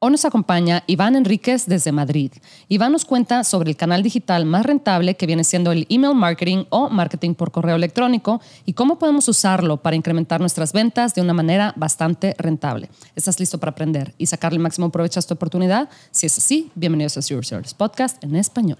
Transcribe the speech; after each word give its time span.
Hoy 0.00 0.12
nos 0.12 0.24
acompaña 0.24 0.84
Iván 0.86 1.16
Enríquez 1.16 1.66
desde 1.66 1.90
Madrid. 1.90 2.30
Iván 2.68 2.92
nos 2.92 3.04
cuenta 3.04 3.42
sobre 3.42 3.70
el 3.70 3.76
canal 3.76 4.04
digital 4.04 4.44
más 4.44 4.64
rentable 4.64 5.16
que 5.16 5.26
viene 5.26 5.42
siendo 5.42 5.72
el 5.72 5.88
email 5.88 6.14
marketing 6.14 6.66
o 6.70 6.88
marketing 6.88 7.34
por 7.34 7.50
correo 7.50 7.74
electrónico 7.74 8.40
y 8.64 8.74
cómo 8.74 9.00
podemos 9.00 9.26
usarlo 9.26 9.78
para 9.78 9.96
incrementar 9.96 10.38
nuestras 10.38 10.72
ventas 10.72 11.16
de 11.16 11.22
una 11.22 11.34
manera 11.34 11.72
bastante 11.74 12.36
rentable. 12.38 12.90
¿Estás 13.16 13.40
listo 13.40 13.58
para 13.58 13.72
aprender 13.72 14.14
y 14.18 14.26
sacarle 14.26 14.58
el 14.58 14.62
máximo 14.62 14.90
provecho 14.90 15.18
a 15.18 15.22
esta 15.22 15.34
oportunidad? 15.34 15.88
Si 16.12 16.26
es 16.26 16.38
así, 16.38 16.70
bienvenidos 16.76 17.16
a 17.16 17.22
Zero 17.22 17.42
Service 17.42 17.74
Podcast 17.76 18.22
en 18.22 18.36
español. 18.36 18.78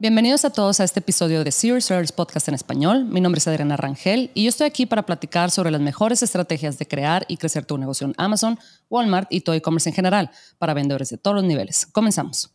Bienvenidos 0.00 0.46
a 0.46 0.50
todos 0.50 0.80
a 0.80 0.84
este 0.84 1.00
episodio 1.00 1.44
de 1.44 1.52
Serious 1.52 1.84
Service 1.84 2.14
Podcast 2.14 2.48
en 2.48 2.54
español. 2.54 3.04
Mi 3.04 3.20
nombre 3.20 3.38
es 3.38 3.46
Adriana 3.46 3.76
Rangel 3.76 4.30
y 4.32 4.44
yo 4.44 4.48
estoy 4.48 4.66
aquí 4.66 4.86
para 4.86 5.04
platicar 5.04 5.50
sobre 5.50 5.70
las 5.70 5.82
mejores 5.82 6.22
estrategias 6.22 6.78
de 6.78 6.88
crear 6.88 7.26
y 7.28 7.36
crecer 7.36 7.66
tu 7.66 7.76
negocio 7.76 8.06
en 8.06 8.14
Amazon, 8.16 8.58
Walmart 8.88 9.30
y 9.30 9.42
todo 9.42 9.54
e-commerce 9.54 9.90
en 9.90 9.94
general 9.94 10.30
para 10.56 10.72
vendedores 10.72 11.10
de 11.10 11.18
todos 11.18 11.34
los 11.34 11.44
niveles. 11.44 11.84
Comenzamos. 11.84 12.50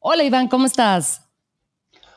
Hola 0.00 0.24
Iván, 0.24 0.48
¿cómo 0.48 0.66
estás? 0.66 1.22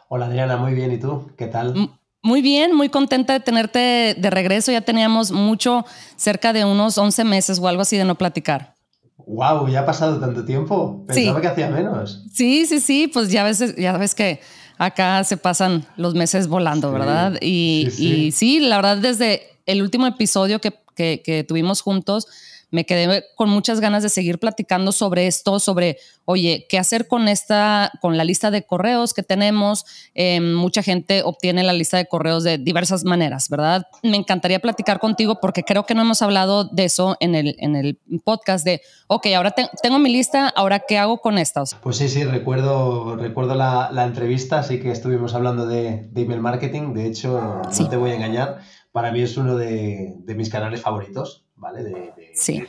Hola 0.09 0.25
Adriana, 0.25 0.57
muy 0.57 0.73
bien. 0.73 0.91
¿Y 0.91 0.97
tú? 0.97 1.29
¿Qué 1.37 1.45
tal? 1.45 1.91
Muy 2.23 2.41
bien, 2.41 2.75
muy 2.75 2.89
contenta 2.89 3.33
de 3.33 3.39
tenerte 3.39 4.15
de 4.17 4.29
regreso. 4.31 4.71
Ya 4.71 4.81
teníamos 4.81 5.31
mucho, 5.31 5.85
cerca 6.15 6.53
de 6.53 6.65
unos 6.65 6.97
11 6.97 7.23
meses 7.23 7.59
o 7.59 7.67
algo 7.67 7.83
así 7.83 7.97
de 7.97 8.05
no 8.05 8.15
platicar. 8.15 8.76
¡Wow! 9.25 9.67
¿Ya 9.67 9.81
ha 9.81 9.85
pasado 9.85 10.19
tanto 10.19 10.45
tiempo? 10.45 11.03
Pensaba 11.07 11.41
que 11.41 11.47
hacía 11.47 11.69
menos. 11.69 12.23
Sí, 12.31 12.65
sí, 12.65 12.79
sí. 12.79 13.09
Pues 13.11 13.31
ya 13.31 13.43
ves, 13.43 13.75
ya 13.75 13.97
ves 13.97 14.15
que 14.15 14.39
acá 14.77 15.23
se 15.23 15.37
pasan 15.37 15.85
los 15.97 16.13
meses 16.13 16.47
volando, 16.47 16.91
¿verdad? 16.91 17.37
Y 17.41 17.87
sí, 17.91 18.07
y 18.27 18.31
sí, 18.31 18.59
la 18.59 18.77
verdad, 18.77 18.97
desde 18.97 19.41
el 19.65 19.81
último 19.81 20.07
episodio 20.07 20.59
que, 20.61 20.73
que, 20.95 21.21
que 21.25 21.43
tuvimos 21.43 21.81
juntos, 21.81 22.27
me 22.69 22.85
quedé 22.85 23.23
con 23.35 23.49
muchas 23.49 23.79
ganas 23.79 24.03
de 24.03 24.09
seguir 24.09 24.39
platicando 24.39 24.91
sobre 24.91 25.27
esto, 25.27 25.59
sobre, 25.59 25.97
oye, 26.25 26.65
qué 26.69 26.77
hacer 26.77 27.07
con 27.07 27.27
esta, 27.27 27.91
con 28.01 28.17
la 28.17 28.23
lista 28.23 28.51
de 28.51 28.63
correos 28.63 29.13
que 29.13 29.23
tenemos. 29.23 29.85
Em, 30.13 30.53
mucha 30.53 30.83
gente 30.83 31.21
obtiene 31.23 31.63
la 31.63 31.73
lista 31.73 31.97
de 31.97 32.07
correos 32.07 32.43
de 32.43 32.57
diversas 32.57 33.05
maneras, 33.05 33.49
¿verdad? 33.49 33.87
Me 34.03 34.17
encantaría 34.17 34.59
platicar 34.59 34.99
contigo 34.99 35.39
porque 35.41 35.63
creo 35.63 35.85
que 35.85 35.95
no 35.95 36.01
hemos 36.01 36.21
hablado 36.21 36.65
de 36.65 36.85
eso 36.85 37.15
en 37.19 37.35
el, 37.35 37.55
en 37.59 37.75
el 37.75 37.99
podcast 38.23 38.65
de, 38.65 38.81
ok, 39.07 39.27
ahora 39.35 39.55
tengo 39.81 39.99
mi 39.99 40.11
lista, 40.11 40.49
ahora 40.49 40.83
qué 40.87 40.97
hago 40.97 41.19
con 41.19 41.37
estas. 41.37 41.75
Pues 41.75 41.97
sí, 41.97 42.09
sí, 42.09 42.23
recuerdo, 42.25 43.15
recuerdo 43.15 43.55
la, 43.55 43.89
la 43.93 44.03
entrevista, 44.03 44.59
así 44.59 44.79
que 44.79 44.91
estuvimos 44.91 45.33
hablando 45.33 45.65
de, 45.65 46.07
de 46.11 46.21
email 46.21 46.41
marketing. 46.41 46.93
De 46.93 47.07
hecho, 47.07 47.61
no 47.79 47.89
te 47.89 47.95
voy 47.95 48.11
a 48.11 48.15
engañar, 48.15 48.59
para 48.91 49.11
mí 49.11 49.21
es 49.21 49.37
uno 49.37 49.55
de, 49.55 50.15
de 50.19 50.35
mis 50.35 50.49
canales 50.49 50.81
favoritos 50.81 51.46
¿vale? 51.57 51.83
De, 51.83 52.13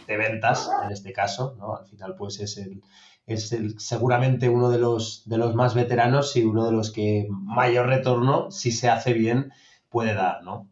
de, 0.07 0.17
ventas, 0.17 0.71
en 0.85 0.91
este 0.91 1.13
caso, 1.13 1.55
¿no? 1.59 1.77
Al 1.77 1.87
final, 1.87 2.15
pues 2.17 2.41
es 2.41 2.57
el, 2.59 2.83
es 3.27 3.53
el, 3.53 3.79
seguramente 3.79 4.49
uno 4.49 4.71
de 4.71 4.79
los, 4.79 5.23
de 5.27 5.39
los 5.39 5.55
más 5.55 5.75
veteranos 5.75 6.35
y 6.37 6.45
uno 6.45 6.67
de 6.67 6.73
los 6.73 6.91
que 6.91 7.27
mayor 7.31 7.87
retorno, 7.87 8.51
si 8.51 8.73
se 8.73 8.89
hace 8.89 9.13
bien, 9.13 9.53
puede 9.89 10.15
dar, 10.15 10.43
¿no? 10.43 10.69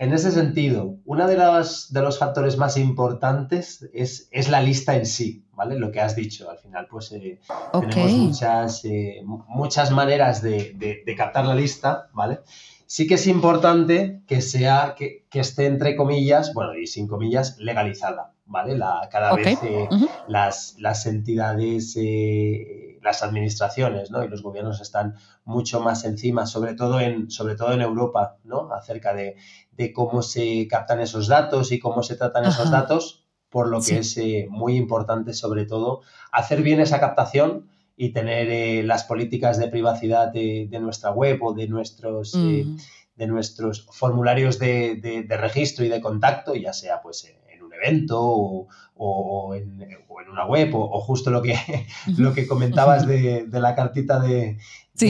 En 0.00 0.14
ese 0.14 0.30
sentido, 0.30 0.96
uno 1.04 1.28
de 1.28 1.36
los, 1.36 1.92
de 1.92 2.00
los 2.00 2.18
factores 2.18 2.56
más 2.56 2.78
importantes 2.78 3.86
es, 3.92 4.28
es, 4.30 4.48
la 4.48 4.62
lista 4.62 4.96
en 4.96 5.04
sí, 5.04 5.44
¿vale? 5.52 5.78
Lo 5.78 5.92
que 5.92 6.00
has 6.00 6.16
dicho. 6.16 6.48
Al 6.48 6.56
final, 6.56 6.86
pues 6.90 7.12
eh, 7.12 7.38
tenemos 7.70 8.12
muchas, 8.12 8.82
eh, 8.86 9.20
muchas 9.26 9.90
maneras 9.90 10.40
de, 10.40 10.72
de, 11.04 11.14
captar 11.14 11.44
la 11.44 11.54
lista, 11.54 12.08
¿vale? 12.14 12.40
sí 12.86 13.06
que 13.06 13.16
es 13.16 13.26
importante 13.26 14.22
que 14.26 14.40
sea, 14.40 14.94
que, 14.96 15.26
esté 15.34 15.66
entre 15.66 15.94
comillas, 15.96 16.54
bueno, 16.54 16.74
y 16.78 16.86
sin 16.86 17.06
comillas, 17.06 17.58
legalizada, 17.58 18.32
¿vale? 18.46 18.78
La, 18.78 19.06
cada 19.12 19.34
vez 19.34 19.58
eh, 19.62 19.86
las, 20.28 20.76
las, 20.78 21.04
entidades, 21.04 21.94
las 23.02 23.22
administraciones, 23.22 24.10
¿no? 24.10 24.24
Y 24.24 24.28
los 24.28 24.42
gobiernos 24.42 24.80
están 24.80 25.16
mucho 25.44 25.80
más 25.80 26.04
encima, 26.04 26.46
sobre 26.46 26.74
todo 26.74 27.00
en, 27.00 27.30
sobre 27.30 27.56
todo 27.56 27.72
en 27.72 27.80
Europa, 27.80 28.36
¿no? 28.44 28.72
Acerca 28.72 29.14
de, 29.14 29.36
cómo 29.94 30.20
se 30.20 30.68
captan 30.68 31.00
esos 31.00 31.28
datos 31.28 31.72
y 31.72 31.78
cómo 31.78 32.02
se 32.02 32.16
tratan 32.16 32.44
esos 32.44 32.70
datos, 32.70 33.24
por 33.48 33.68
lo 33.68 33.80
que 33.80 34.00
es 34.00 34.14
eh, 34.18 34.46
muy 34.50 34.76
importante, 34.76 35.32
sobre 35.32 35.64
todo, 35.64 36.02
hacer 36.30 36.62
bien 36.62 36.80
esa 36.80 37.00
captación 37.00 37.70
y 37.96 38.12
tener 38.12 38.50
eh, 38.50 38.82
las 38.82 39.04
políticas 39.04 39.58
de 39.58 39.68
privacidad 39.68 40.28
de, 40.28 40.68
nuestra 40.80 41.12
web 41.12 41.42
o 41.42 41.54
de 41.54 41.66
nuestros, 41.66 42.34
eh, 42.34 42.66
de 43.14 43.26
nuestros 43.26 43.86
formularios 43.90 44.58
de, 44.58 45.26
registro 45.30 45.84
y 45.86 45.88
de 45.88 46.02
contacto, 46.02 46.54
ya 46.54 46.74
sea 46.74 47.00
pues 47.00 47.26
en 47.82 47.96
un 47.96 48.02
evento 48.02 48.68
o, 48.96 49.54
en, 49.54 49.86
una 50.30 50.46
web 50.46 50.70
o, 50.74 51.00
justo 51.00 51.30
lo 51.30 51.42
que, 51.42 51.56
lo 52.18 52.32
que 52.32 52.46
comentabas 52.46 53.06
de, 53.06 53.46
la 53.50 53.74
cartita 53.74 54.20
de, 54.20 54.58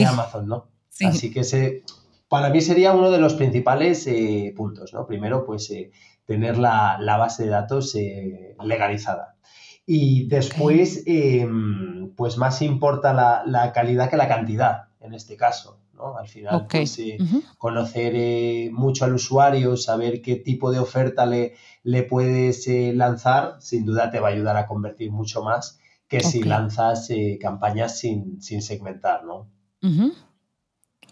Amazon, 0.07 0.47
¿no? 0.47 0.67
Así 1.05 1.31
que 1.31 1.41
ese, 1.41 1.83
para 2.27 2.49
mí 2.49 2.61
sería 2.61 2.93
uno 2.93 3.11
de 3.11 3.19
los 3.19 3.33
principales 3.35 4.05
eh, 4.07 4.53
puntos, 4.55 4.93
¿no? 4.93 5.05
Primero, 5.05 5.45
pues 5.45 5.71
tener 6.25 6.57
la, 6.57 6.97
la, 6.99 7.17
base 7.17 7.43
de 7.43 7.49
datos 7.49 7.95
legalizada. 8.63 9.35
Y 9.85 10.27
después, 10.27 11.03
em, 11.05 12.13
pues 12.15 12.37
más 12.37 12.61
importa 12.61 13.13
la, 13.13 13.71
calidad 13.73 14.09
que 14.09 14.15
la 14.15 14.29
cantidad, 14.29 14.85
en 15.01 15.13
este 15.13 15.35
caso. 15.35 15.80
¿No? 16.01 16.17
Al 16.17 16.27
final, 16.27 16.67
pues, 16.69 16.99
eh, 16.99 17.17
conocer 17.57 18.13
eh, 18.15 18.69
mucho 18.73 19.05
al 19.05 19.13
usuario, 19.13 19.77
saber 19.77 20.21
qué 20.21 20.35
tipo 20.35 20.71
de 20.71 20.79
oferta 20.79 21.25
le, 21.25 21.55
le 21.83 22.03
puedes 22.03 22.67
eh, 22.67 22.91
lanzar, 22.93 23.57
sin 23.59 23.85
duda 23.85 24.11
te 24.11 24.19
va 24.19 24.29
a 24.29 24.31
ayudar 24.31 24.57
a 24.57 24.67
convertir 24.67 25.11
mucho 25.11 25.43
más 25.43 25.79
que 26.07 26.19
si 26.19 26.43
lanzas 26.43 27.07
campañas 27.39 27.97
sin, 27.97 28.41
sin, 28.41 28.61
segmentar, 28.61 29.23
¿no? 29.23 29.47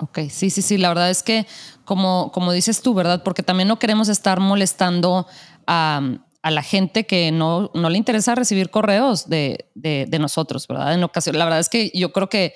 Ok, 0.01 0.19
sí, 0.29 0.49
sí, 0.49 0.61
sí, 0.61 0.77
la 0.77 0.89
verdad 0.89 1.09
es 1.09 1.23
que 1.23 1.47
como, 1.85 2.33
como 2.33 2.51
dices 2.51 2.81
tú, 2.81 2.93
¿verdad? 2.93 3.23
Porque 3.23 3.41
también 3.41 3.69
no 3.69 3.79
queremos 3.79 4.09
estar 4.09 4.41
molestando 4.41 5.25
a 5.67 6.19
a 6.41 6.51
la 6.51 6.63
gente 6.63 7.05
que 7.05 7.31
no, 7.31 7.69
no 7.73 7.89
le 7.89 7.97
interesa 7.97 8.35
recibir 8.35 8.69
correos 8.69 9.27
de, 9.27 9.65
de, 9.75 10.19
nosotros, 10.19 10.67
¿verdad? 10.67 10.93
En 10.93 11.03
ocasión, 11.03 11.37
la 11.37 11.45
verdad 11.45 11.59
es 11.59 11.69
que 11.69 11.91
yo 11.93 12.13
creo 12.13 12.29
que 12.29 12.53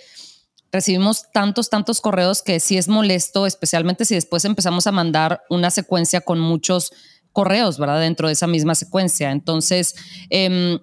recibimos 0.74 1.32
tantos, 1.32 1.70
tantos 1.70 2.02
correos 2.02 2.42
que 2.42 2.60
sí 2.60 2.78
es 2.78 2.90
molesto, 2.90 3.46
especialmente 3.46 4.06
si 4.06 4.16
después 4.16 4.44
empezamos 4.44 4.88
a 4.88 4.92
mandar 4.92 5.44
una 5.50 5.70
secuencia 5.70 6.20
con 6.20 6.40
muchos 6.40 6.92
correos, 7.32 7.78
¿verdad? 7.78 8.00
Dentro 8.00 8.28
de 8.28 8.34
esa 8.34 8.48
misma 8.48 8.74
secuencia. 8.74 9.32
Entonces, 9.32 9.96
em, 10.32 10.80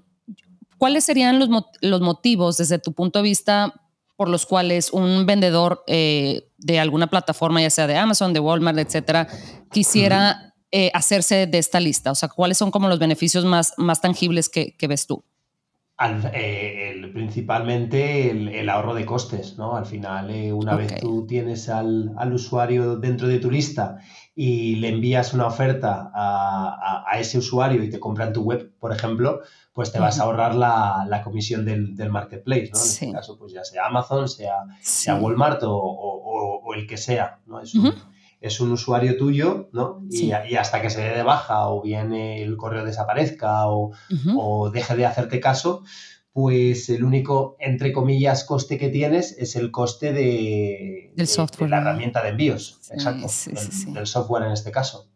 ¿cuáles 0.78 1.04
serían 1.04 1.40
los, 1.40 1.48
los, 1.80 2.00
motivos 2.00 2.56
desde 2.56 2.78
tu 2.78 2.92
punto 2.92 3.18
de 3.18 3.24
vista 3.24 3.74
por 4.16 4.28
los 4.28 4.46
cuales 4.46 4.92
un 4.92 5.26
vendedor 5.26 5.82
eh, 5.88 6.48
de 6.58 6.78
alguna 6.78 7.08
plataforma, 7.08 7.60
ya 7.60 7.70
sea 7.70 7.88
de 7.88 7.96
Amazon, 7.96 8.32
de 8.32 8.40
Walmart, 8.40 8.78
etcétera, 8.78 9.26
quisiera 9.72 10.54
eh, 10.70 10.92
hacerse 10.94 11.48
de 11.48 11.58
esta 11.58 11.80
lista? 11.80 12.12
O 12.12 12.14
sea, 12.14 12.28
¿cuáles 12.28 12.58
son 12.58 12.70
como 12.70 12.88
los 12.88 13.00
beneficios 13.00 13.44
más, 13.44 13.74
más 13.76 14.00
tangibles 14.00 14.48
que, 14.48 14.76
ves 14.88 15.08
tú? 15.08 15.24
Eh, 16.02 17.10
principalmente 17.12 18.30
el, 18.30 18.68
ahorro 18.70 18.94
de 18.94 19.04
costes, 19.04 19.58
¿no? 19.58 19.76
Al 19.76 19.84
final, 19.84 20.30
eh, 20.30 20.50
una 20.50 20.74
vez 20.74 20.98
tú 20.98 21.26
tienes 21.26 21.68
al, 21.68 22.14
usuario 22.32 22.96
dentro 22.96 23.28
de 23.28 23.38
tu 23.38 23.50
lista 23.50 23.98
y 24.34 24.76
le 24.76 24.88
envías 24.88 25.34
una 25.34 25.46
oferta 25.46 26.10
a, 26.14 27.18
ese 27.18 27.36
usuario 27.36 27.82
y 27.84 27.90
te 27.90 28.00
compran 28.00 28.32
tu 28.32 28.42
web, 28.42 28.72
por 28.78 28.92
ejemplo, 28.92 29.40
pues 29.74 29.92
te 29.92 29.98
vas 29.98 30.18
a 30.18 30.22
ahorrar 30.22 30.54
la, 30.54 31.20
comisión 31.22 31.66
del, 31.66 32.10
marketplace, 32.10 32.70
¿no? 32.72 32.80
En 32.80 32.86
este 32.86 33.12
caso, 33.12 33.36
pues 33.38 33.52
ya 33.52 33.64
sea 33.64 33.84
Amazon, 33.86 34.26
sea, 34.26 34.54
sea 34.80 35.16
Walmart 35.16 35.60
o, 35.64 36.62
el 36.74 36.86
que 36.86 36.96
sea, 36.96 37.40
¿no? 37.44 37.60
Es 37.60 37.74
es 38.40 38.60
un 38.60 38.72
usuario 38.72 39.16
tuyo, 39.16 39.68
¿no? 39.72 40.02
Y, 40.10 40.32
hasta 40.32 40.80
que 40.80 40.90
se 40.90 41.02
dé 41.02 41.10
de 41.10 41.22
baja 41.22 41.68
o 41.68 41.82
bien 41.82 42.12
el 42.14 42.56
correo 42.56 42.84
desaparezca 42.84 43.66
o, 43.68 43.92
deje 44.72 44.96
de 44.96 45.06
hacerte 45.06 45.40
caso, 45.40 45.84
pues 46.32 46.88
el 46.88 47.04
único, 47.04 47.56
entre 47.58 47.92
comillas, 47.92 48.44
coste 48.44 48.78
que 48.78 48.88
tienes 48.88 49.36
es 49.38 49.56
el 49.56 49.70
coste 49.70 50.12
de, 50.12 51.12
del 51.16 51.26
software, 51.26 51.70
la 51.70 51.78
herramienta 51.78 52.22
de 52.22 52.30
envíos, 52.30 52.78
exacto, 52.90 53.26
del, 53.92 54.06
software 54.06 54.44
en 54.44 54.52
este 54.52 54.70
caso. 54.70 55.08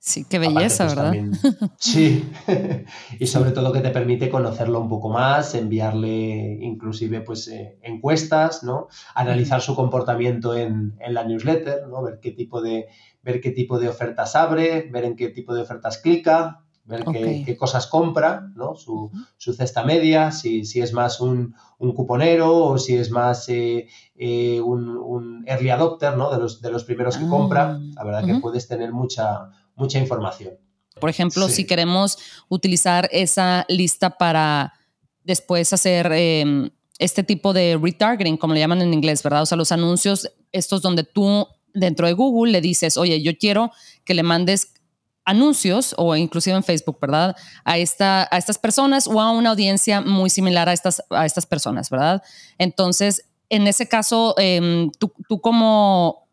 Sí, 0.00 0.24
qué 0.24 0.38
belleza, 0.38 0.84
pues, 0.84 0.96
¿verdad? 0.96 1.12
sí, 1.78 2.30
y 3.18 3.26
sobre 3.26 3.50
todo 3.50 3.72
que 3.72 3.80
te 3.80 3.90
permite 3.90 4.30
conocerlo 4.30 4.80
un 4.80 4.88
poco 4.88 5.08
más, 5.08 5.54
enviarle 5.54 6.58
inclusive 6.60 7.20
pues 7.20 7.48
eh, 7.48 7.78
encuestas, 7.82 8.62
¿no? 8.62 8.86
Analizar 9.14 9.60
su 9.60 9.74
comportamiento 9.74 10.56
en, 10.56 10.96
la 11.08 11.24
newsletter, 11.24 11.88
¿no? 11.88 12.02
Ver 12.02 12.20
qué 12.20 12.30
tipo 12.30 12.62
de 12.62 12.86
ver 13.22 13.40
qué 13.40 13.50
tipo 13.50 13.78
de 13.78 13.88
ofertas 13.88 14.36
abre, 14.36 14.88
ver 14.90 15.04
en 15.04 15.16
qué 15.16 15.28
tipo 15.28 15.52
de 15.52 15.62
ofertas 15.62 15.98
clica, 15.98 16.62
ver 16.84 17.04
qué, 17.44 17.56
cosas 17.56 17.86
compra, 17.86 18.50
¿no? 18.54 18.74
Su, 18.76 19.10
cesta 19.38 19.84
media, 19.84 20.30
si, 20.30 20.64
si 20.64 20.80
es 20.80 20.92
más 20.92 21.20
un, 21.20 21.54
cuponero 21.78 22.56
o 22.56 22.78
si 22.78 22.96
es 22.96 23.10
más 23.10 23.48
eh, 23.50 23.88
eh, 24.16 24.60
un, 24.60 25.44
early 25.46 25.70
adopter, 25.70 26.16
¿no? 26.16 26.30
De 26.30 26.38
los, 26.38 26.62
de 26.62 26.70
los 26.70 26.84
primeros 26.84 27.18
que 27.18 27.26
compra. 27.26 27.72
Ah, 27.72 27.80
la 27.96 28.04
verdad 28.04 28.24
que 28.24 28.40
puedes 28.40 28.68
tener 28.68 28.92
mucha, 28.92 29.50
mucha 29.78 29.98
información. 29.98 30.58
Por 31.00 31.08
ejemplo, 31.08 31.48
si 31.48 31.64
queremos 31.64 32.18
utilizar 32.48 33.08
esa 33.12 33.64
lista 33.68 34.10
para 34.10 34.74
después 35.22 35.72
hacer 35.72 36.10
em, 36.12 36.70
este 36.98 37.22
tipo 37.22 37.52
de 37.52 37.78
retargeting, 37.80 38.36
como 38.36 38.54
le 38.54 38.60
llaman 38.60 38.82
en 38.82 38.92
inglés, 38.92 39.22
¿verdad? 39.22 39.42
O 39.42 39.46
sea, 39.46 39.56
los 39.56 39.72
anuncios, 39.72 40.28
estos 40.52 40.82
donde 40.82 41.04
tú 41.04 41.46
dentro 41.72 42.06
de 42.06 42.14
Google 42.14 42.52
le 42.52 42.60
dices, 42.60 42.96
oye, 42.96 43.22
yo 43.22 43.36
quiero 43.38 43.70
que 44.04 44.14
le 44.14 44.22
mandes 44.22 44.72
anuncios 45.24 45.94
o 45.98 46.16
inclusive 46.16 46.56
en 46.56 46.64
Facebook, 46.64 46.98
¿verdad? 47.00 47.36
A, 47.64 47.76
esta, 47.78 48.26
a 48.30 48.38
estas 48.38 48.58
personas 48.58 49.06
o 49.06 49.20
a 49.20 49.30
una 49.30 49.50
audiencia 49.50 50.00
muy 50.00 50.30
similar 50.30 50.68
a 50.68 50.72
estas, 50.72 51.02
a 51.10 51.26
estas 51.26 51.46
personas, 51.46 51.90
¿verdad? 51.90 52.22
Entonces, 52.56 53.28
en 53.50 53.66
ese 53.66 53.86
caso, 53.86 54.34
em, 54.38 54.90
tú, 54.98 55.12
tú 55.28 55.40
como, 55.40 56.27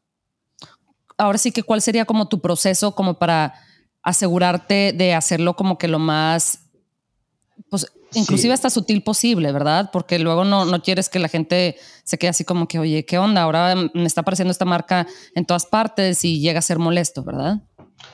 ahora 1.18 1.38
sí 1.38 1.52
que, 1.52 1.64
¿cuál 1.64 1.82
sería 1.82 2.06
como 2.06 2.28
tu 2.28 2.42
proceso 2.42 2.96
como 2.96 3.16
para 3.16 3.54
asegurarte 4.04 4.94
de 4.94 5.14
hacerlo 5.14 5.56
como 5.56 5.78
que 5.78 5.88
lo 5.88 6.00
más, 6.00 6.60
pues, 7.70 7.88
inclusive 8.14 8.54
hasta 8.54 8.70
sutil 8.70 9.04
posible, 9.04 9.52
¿verdad? 9.52 9.90
Porque 9.92 10.20
luego 10.20 10.44
no, 10.44 10.66
no 10.66 10.82
quieres 10.82 11.10
que 11.10 11.20
la 11.20 11.28
gente 11.28 11.78
se 12.04 12.18
quede 12.18 12.30
así 12.30 12.46
como 12.46 12.68
que, 12.68 12.80
oye, 12.80 13.06
¿qué 13.06 13.18
onda? 13.18 13.42
Ahora 13.42 13.76
me 13.76 14.06
está 14.06 14.22
apareciendo 14.22 14.52
esta 14.52 14.66
marca 14.66 15.08
en 15.34 15.46
todas 15.46 15.66
partes 15.66 16.24
y 16.24 16.40
llega 16.40 16.60
a 16.60 16.62
ser 16.62 16.80
molesto, 16.80 17.24
¿verdad? 17.24 17.62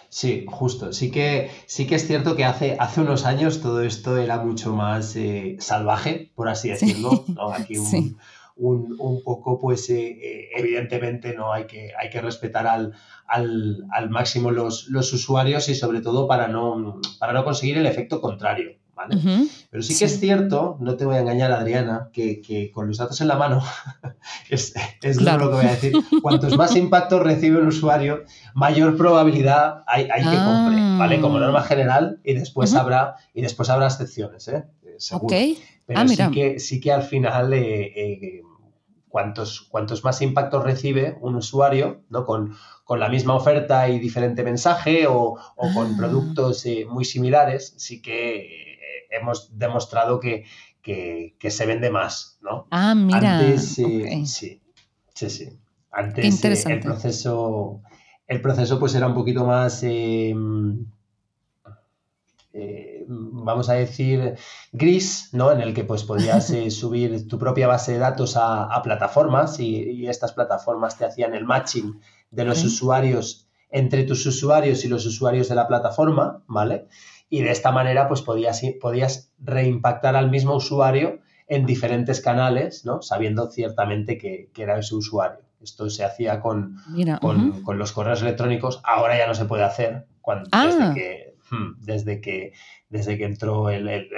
Sí, 0.10 0.46
justo. 0.48 0.92
Sí 0.92 1.10
que, 1.10 1.52
sí 1.68 1.88
que 1.88 1.96
es 1.96 2.06
cierto 2.06 2.36
que 2.36 2.44
hace, 2.44 2.76
hace 2.80 3.02
unos 3.02 3.26
años 3.26 3.62
todo 3.62 3.82
esto 3.82 4.18
era 4.18 4.44
mucho 4.44 4.74
más 4.76 5.16
eh, 5.16 5.56
salvaje, 5.60 6.32
por 6.36 6.50
así 6.50 6.70
decirlo. 6.70 7.26
Aquí 7.54 7.78
un, 7.78 8.18
un, 8.62 9.22
poco, 9.24 9.60
pues 9.60 9.90
eh, 9.90 10.10
eh, 10.10 10.50
evidentemente 10.56 11.34
no 11.34 11.52
hay 11.52 11.66
que, 11.66 11.92
hay 12.00 12.10
que 12.10 12.22
respetar 12.22 12.68
al, 12.68 12.94
al, 13.28 13.86
al 13.92 14.10
máximo 14.10 14.52
los, 14.52 14.88
los, 14.90 15.12
usuarios 15.14 15.68
y 15.70 15.76
sobre 15.76 16.02
todo 16.02 16.28
para 16.28 16.48
no, 16.48 17.02
para 17.20 17.34
no 17.34 17.44
conseguir 17.44 17.78
el 17.78 17.86
efecto 17.86 18.22
contrario. 18.22 18.78
Pero 19.72 19.82
sí 19.82 19.98
que 19.98 20.06
es 20.06 20.20
cierto, 20.20 20.78
no 20.80 20.96
te 20.96 21.06
voy 21.06 21.16
a 21.16 21.22
engañar, 21.22 21.52
Adriana, 21.52 22.10
que, 22.14 22.72
con 22.72 22.88
los 22.88 22.98
datos 22.98 23.20
en 23.22 23.30
la 23.30 23.36
mano, 23.36 23.64
es, 24.50 24.74
es 25.02 25.20
lo 25.20 25.40
que 25.40 25.56
voy 25.56 25.66
a 25.66 25.72
decir, 25.72 25.94
cuantos 26.22 26.56
más 26.56 26.76
impactos 26.76 27.24
recibe 27.24 27.60
un 27.60 27.68
usuario, 27.68 28.26
mayor 28.54 28.96
probabilidad 28.98 29.84
hay, 29.88 30.08
hay 30.12 30.22
que 30.22 30.38
compre, 30.38 30.82
¿vale? 31.00 31.20
Como 31.20 31.40
norma 31.40 31.64
general, 31.64 32.20
y 32.24 32.36
después, 32.36 32.76
habrá, 32.76 33.16
y 33.34 33.42
después 33.42 33.72
habrá 33.72 33.88
excepciones, 33.88 34.48
¿eh? 34.50 34.66
Seguro. 34.98 35.36
Pero 35.88 36.00
ah, 36.00 36.08
sí, 36.08 36.32
que, 36.32 36.60
sí 36.60 36.80
que 36.80 36.92
al 36.92 37.02
final... 37.02 37.54
Eh, 37.54 37.94
eh, 37.96 38.42
cuantos, 39.12 39.62
cuantos 39.70 40.04
más 40.04 40.22
impactos 40.22 40.64
recibe 40.64 41.18
un 41.22 41.36
usuario, 41.36 42.02
¿no? 42.10 42.26
Con, 42.26 42.56
con 42.84 43.00
la 43.00 43.10
misma 43.10 43.36
oferta 43.36 43.88
y 43.90 44.00
diferente 44.00 44.44
mensaje 44.44 45.06
o, 45.06 45.38
o 45.56 45.74
con 45.74 45.94
ah. 45.94 45.96
productos 45.98 46.66
eh, 46.66 46.86
muy 46.90 47.06
similares, 47.06 47.76
sí 47.78 48.02
que 48.02 48.72
hemos 49.12 49.58
demostrado 49.58 50.20
que, 50.20 50.46
se 51.40 51.66
vende 51.66 51.92
más, 51.92 52.40
¿no? 52.42 52.68
Ah, 52.72 52.96
mira. 52.96 53.40
Antes, 53.40 53.76
sí, 53.76 54.26
sí, 54.26 55.30
sí. 55.30 55.60
Antes 55.92 56.44
eh, 56.44 56.72
el 56.72 56.80
proceso, 56.80 57.82
el 58.28 58.42
proceso 58.42 58.80
pues 58.80 58.96
era 58.96 59.08
un 59.08 59.14
poquito 59.14 59.46
más, 59.46 59.84
eh, 62.54 63.02
eh, 63.02 63.06
vamos 63.08 63.70
a 63.70 63.74
decir, 63.74 64.36
gris, 64.72 65.30
¿no? 65.34 65.52
En 65.52 65.62
el 65.62 65.74
que 65.74 65.84
pues 65.84 66.04
podías 66.04 66.54
subir 66.70 67.28
tu 67.28 67.38
propia 67.40 67.68
base 67.68 67.94
de 67.94 68.00
datos 68.00 68.36
a, 68.38 68.82
plataformas 68.84 69.60
y, 69.60 70.08
estas 70.08 70.34
plataformas 70.34 70.98
te 70.98 71.06
hacían 71.06 71.34
el 71.36 71.46
matching 71.46 72.00
de 72.30 72.46
los 72.46 72.64
usuarios 72.64 73.48
entre 73.70 74.04
tus 74.04 74.26
usuarios 74.26 74.84
y 74.84 74.90
los 74.90 75.06
usuarios 75.06 75.48
de 75.48 75.56
la 75.56 75.68
plataforma, 75.68 76.44
¿vale? 76.48 76.88
y 77.32 77.42
de 77.42 77.50
esta 77.50 77.72
manera 77.72 78.08
pues 78.08 78.22
podías, 78.22 78.62
podías 78.80 79.32
reimpactar 79.40 80.16
al 80.16 80.30
mismo 80.30 80.54
usuario 80.54 81.22
en 81.48 81.66
diferentes 81.66 82.22
canales, 82.22 82.86
¿no? 82.86 83.02
Sabiendo 83.02 83.50
ciertamente 83.50 84.18
que, 84.18 84.52
era 84.56 84.78
ese 84.78 84.96
usuario. 84.96 85.40
Esto 85.62 85.90
se 85.90 86.04
hacía 86.04 86.42
con, 86.42 86.76
con, 87.22 87.78
los 87.78 87.92
correos 87.94 88.22
electrónicos, 88.22 88.82
ahora 88.84 89.18
ya 89.18 89.28
no 89.28 89.34
se 89.34 89.46
puede 89.46 89.64
hacer 89.64 90.08
cuando, 90.20 90.50
ah. 90.52 90.66
desde, 90.66 90.94
que, 90.94 91.31
hmm, 91.52 91.82
desde, 91.82 92.22
que, 92.22 92.54
desde 92.90 93.18
que 93.18 93.26
entró 93.26 93.70
el... 93.70 94.10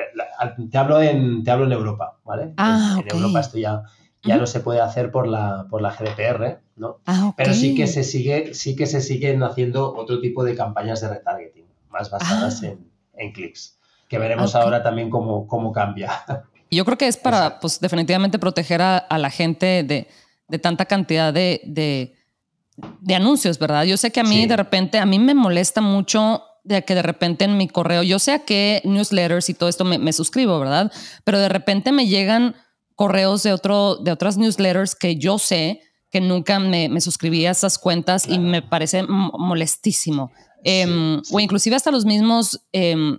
te, 0.71 0.77
hablo 0.77 1.01
en, 1.01 1.43
te 1.43 1.51
hablo 1.51 1.65
en 1.65 1.73
Europa, 1.73 2.19
¿vale? 2.23 2.53
Ah, 2.57 3.01
en, 3.01 3.15
Europa 3.15 3.41
esto 3.41 3.57
ya, 3.57 3.83
ya 4.23 4.37
no 4.37 4.47
se 4.47 4.61
puede 4.61 4.79
hacer 4.79 5.11
por 5.11 5.27
la, 5.27 5.67
por 5.69 5.81
la 5.81 5.91
GDPR, 5.91 6.61
¿no? 6.77 7.01
Ah, 7.05 7.33
Pero 7.35 7.53
sí 7.53 7.75
que, 7.75 7.87
se 7.87 8.05
sigue, 8.05 8.53
sí 8.53 8.75
que 8.75 8.85
se 8.85 9.01
siguen 9.01 9.43
haciendo 9.43 9.93
otro 9.93 10.21
tipo 10.21 10.45
de 10.45 10.55
campañas 10.55 11.01
de 11.01 11.09
retargeting, 11.09 11.65
más 11.89 12.09
basadas 12.09 12.63
en 12.63 12.93
en 13.15 13.31
clics, 13.31 13.77
que 14.07 14.17
veremos 14.17 14.55
ahora 14.55 14.83
también 14.83 15.09
cómo, 15.09 15.47
cómo 15.47 15.71
cambia. 15.71 16.11
Yo 16.71 16.85
creo 16.85 16.97
que 16.97 17.07
es 17.07 17.17
para, 17.17 17.59
pues 17.59 17.79
definitivamente 17.79 18.39
proteger 18.39 18.81
a, 18.81 19.05
la 19.17 19.29
gente 19.29 19.83
de, 19.83 20.07
de, 20.47 20.59
tanta 20.59 20.85
cantidad 20.85 21.31
de, 21.31 21.61
de, 21.65 23.15
anuncios, 23.15 23.59
¿verdad? 23.59 23.83
Yo 23.83 23.95
sé 23.95 24.11
que 24.11 24.19
a 24.19 24.23
mí 24.23 24.47
de 24.47 24.57
repente, 24.57 24.97
a 24.97 25.05
mí 25.05 25.19
me 25.19 25.35
molesta 25.35 25.81
mucho 25.81 26.41
de 26.63 26.83
que 26.83 26.95
de 26.95 27.01
repente 27.01 27.45
en 27.45 27.57
mi 27.57 27.67
correo, 27.67 28.03
yo 28.03 28.19
sé 28.19 28.31
a 28.31 28.39
qué 28.39 28.81
newsletters 28.85 29.49
y 29.49 29.53
todo 29.53 29.69
esto 29.69 29.83
me, 29.83 30.13
suscribo, 30.13 30.59
¿verdad? 30.59 30.91
Pero 31.23 31.39
de 31.39 31.49
repente 31.49 31.91
me 31.91 32.07
llegan 32.07 32.55
correos 32.95 33.43
de, 33.43 33.53
otro, 33.53 33.97
de 33.97 34.11
otras 34.11 34.37
newsletters 34.37 34.95
que 34.95 35.17
yo 35.17 35.37
sé 35.39 35.81
que 36.09 36.21
nunca 36.21 36.59
me, 36.59 36.89
me 36.89 37.01
suscribí 37.01 37.45
a 37.45 37.51
esas 37.51 37.77
cuentas 37.77 38.27
y 38.27 38.37
me 38.37 38.61
parece 38.61 39.03
molestísimo. 39.03 40.31
Em, 40.63 41.21
o 41.31 41.39
inclusive 41.39 41.75
hasta 41.75 41.91
los 41.91 42.05
mismos, 42.05 42.61
em, 42.71 43.17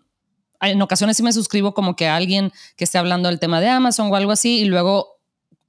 en 0.61 0.81
ocasiones 0.83 1.17
sí 1.17 1.23
me 1.23 1.33
suscribo 1.33 1.75
como 1.75 1.97
que 1.97 2.07
a 2.07 2.17
alguien 2.17 2.53
que 2.77 2.85
esté 2.85 2.97
hablando 2.99 3.29
del 3.29 3.41
tema 3.41 3.61
de 3.61 3.69
Amazon 3.69 4.11
o 4.11 4.17
algo 4.17 4.33
así 4.33 4.61
y 4.61 4.65
luego 4.65 5.14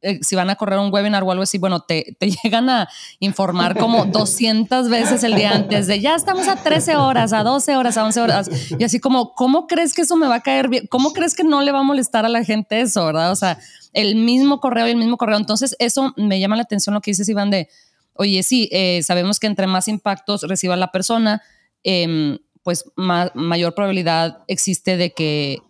eh, 0.05 0.19
si 0.21 0.35
van 0.35 0.49
a 0.49 0.55
correr 0.55 0.79
un 0.79 0.93
webinar 0.93 1.23
o 1.23 1.31
algo 1.31 1.43
así, 1.43 1.57
bueno, 1.57 1.81
te, 1.81 2.15
llegan 2.43 2.69
a 2.69 2.87
informar 3.19 3.77
como 3.77 4.05
200 4.05 4.89
veces 4.89 5.23
el 5.23 5.35
día 5.35 5.51
antes 5.51 5.87
de 5.87 5.99
ya 5.99 6.15
estamos 6.15 6.47
a 6.47 6.55
13 6.55 6.95
horas, 6.95 7.33
a 7.33 7.43
12 7.43 7.75
horas, 7.75 7.97
a 7.97 8.05
11 8.05 8.21
horas. 8.21 8.49
Y 8.79 8.83
así 8.83 8.99
como, 8.99 9.33
¿cómo 9.33 9.67
crees 9.67 9.93
que 9.93 10.03
eso 10.03 10.15
me 10.15 10.27
va 10.27 10.35
a 10.35 10.41
caer 10.41 10.69
bien? 10.69 10.87
¿Cómo 10.87 11.11
crees 11.11 11.35
que 11.35 11.43
no 11.43 11.61
le 11.61 11.71
va 11.71 11.79
a 11.79 11.83
molestar 11.83 12.25
a 12.25 12.29
la 12.29 12.43
gente 12.43 12.81
eso, 12.81 13.05
verdad? 13.05 13.31
O 13.31 13.35
sea, 13.35 13.57
el 13.93 14.15
mismo 14.15 14.59
correo 14.59 14.87
y 14.87 14.91
el 14.91 14.97
mismo 14.97 15.17
correo. 15.17 15.37
Entonces, 15.37 15.75
eso 15.79 16.13
me 16.15 16.39
llama 16.39 16.55
la 16.55 16.63
atención 16.63 16.93
lo 16.93 17.01
que 17.01 17.11
dices, 17.11 17.27
Iván, 17.27 17.49
de, 17.49 17.67
oye, 18.13 18.43
sí, 18.43 18.69
eh, 18.71 19.01
sabemos 19.03 19.39
que 19.39 19.47
entre 19.47 19.67
más 19.67 19.87
impactos 19.87 20.43
reciba 20.43 20.75
la 20.75 20.91
persona, 20.91 21.41
Em, 21.87 22.39
pues 22.63 22.83
mayor 22.95 23.75
probabilidad 23.75 24.39
existe 24.47 24.97
de 24.97 25.13
que 25.13 25.61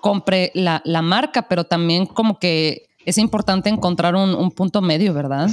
compre 0.00 0.50
la, 0.54 0.80
marca, 1.02 1.46
pero 1.46 1.64
también 1.64 2.06
como 2.06 2.38
que 2.38 2.87
es 3.08 3.18
importante 3.18 3.70
encontrar 3.70 4.14
un, 4.14 4.50
punto 4.52 4.82
medio, 4.82 5.14
¿verdad? 5.14 5.48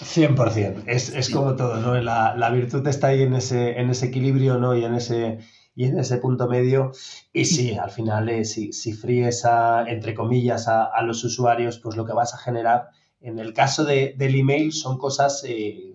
100%, 0.00 0.84
es, 0.86 1.10
es 1.10 1.30
como 1.30 1.56
todo, 1.56 1.76
¿no? 1.78 2.00
La, 2.00 2.50
virtud 2.50 2.86
está 2.86 3.08
ahí 3.08 3.22
en 3.22 3.34
ese, 3.34 3.78
en 3.80 3.90
ese 3.90 4.06
equilibrio, 4.06 4.58
¿no? 4.58 4.76
Y 4.76 4.84
en 4.84 4.94
ese, 4.94 5.38
y 5.74 5.84
en 5.84 5.98
ese 5.98 6.18
punto 6.18 6.48
medio. 6.48 6.92
Y 7.32 7.44
sí, 7.44 7.76
al 7.76 7.90
final, 7.90 8.28
eh, 8.28 8.44
si, 8.44 8.72
si, 8.72 8.92
fríes 8.92 9.44
a, 9.44 9.84
entre 9.88 10.14
comillas, 10.14 10.68
a, 10.68 11.02
los 11.02 11.24
usuarios, 11.24 11.78
pues 11.78 11.96
lo 11.96 12.06
que 12.06 12.12
vas 12.12 12.34
a 12.34 12.38
generar, 12.38 12.88
en 13.20 13.38
el 13.38 13.52
caso 13.52 13.84
de, 13.84 14.14
del 14.16 14.36
email, 14.36 14.72
son 14.72 14.96
cosas 14.96 15.44
eh, 15.46 15.94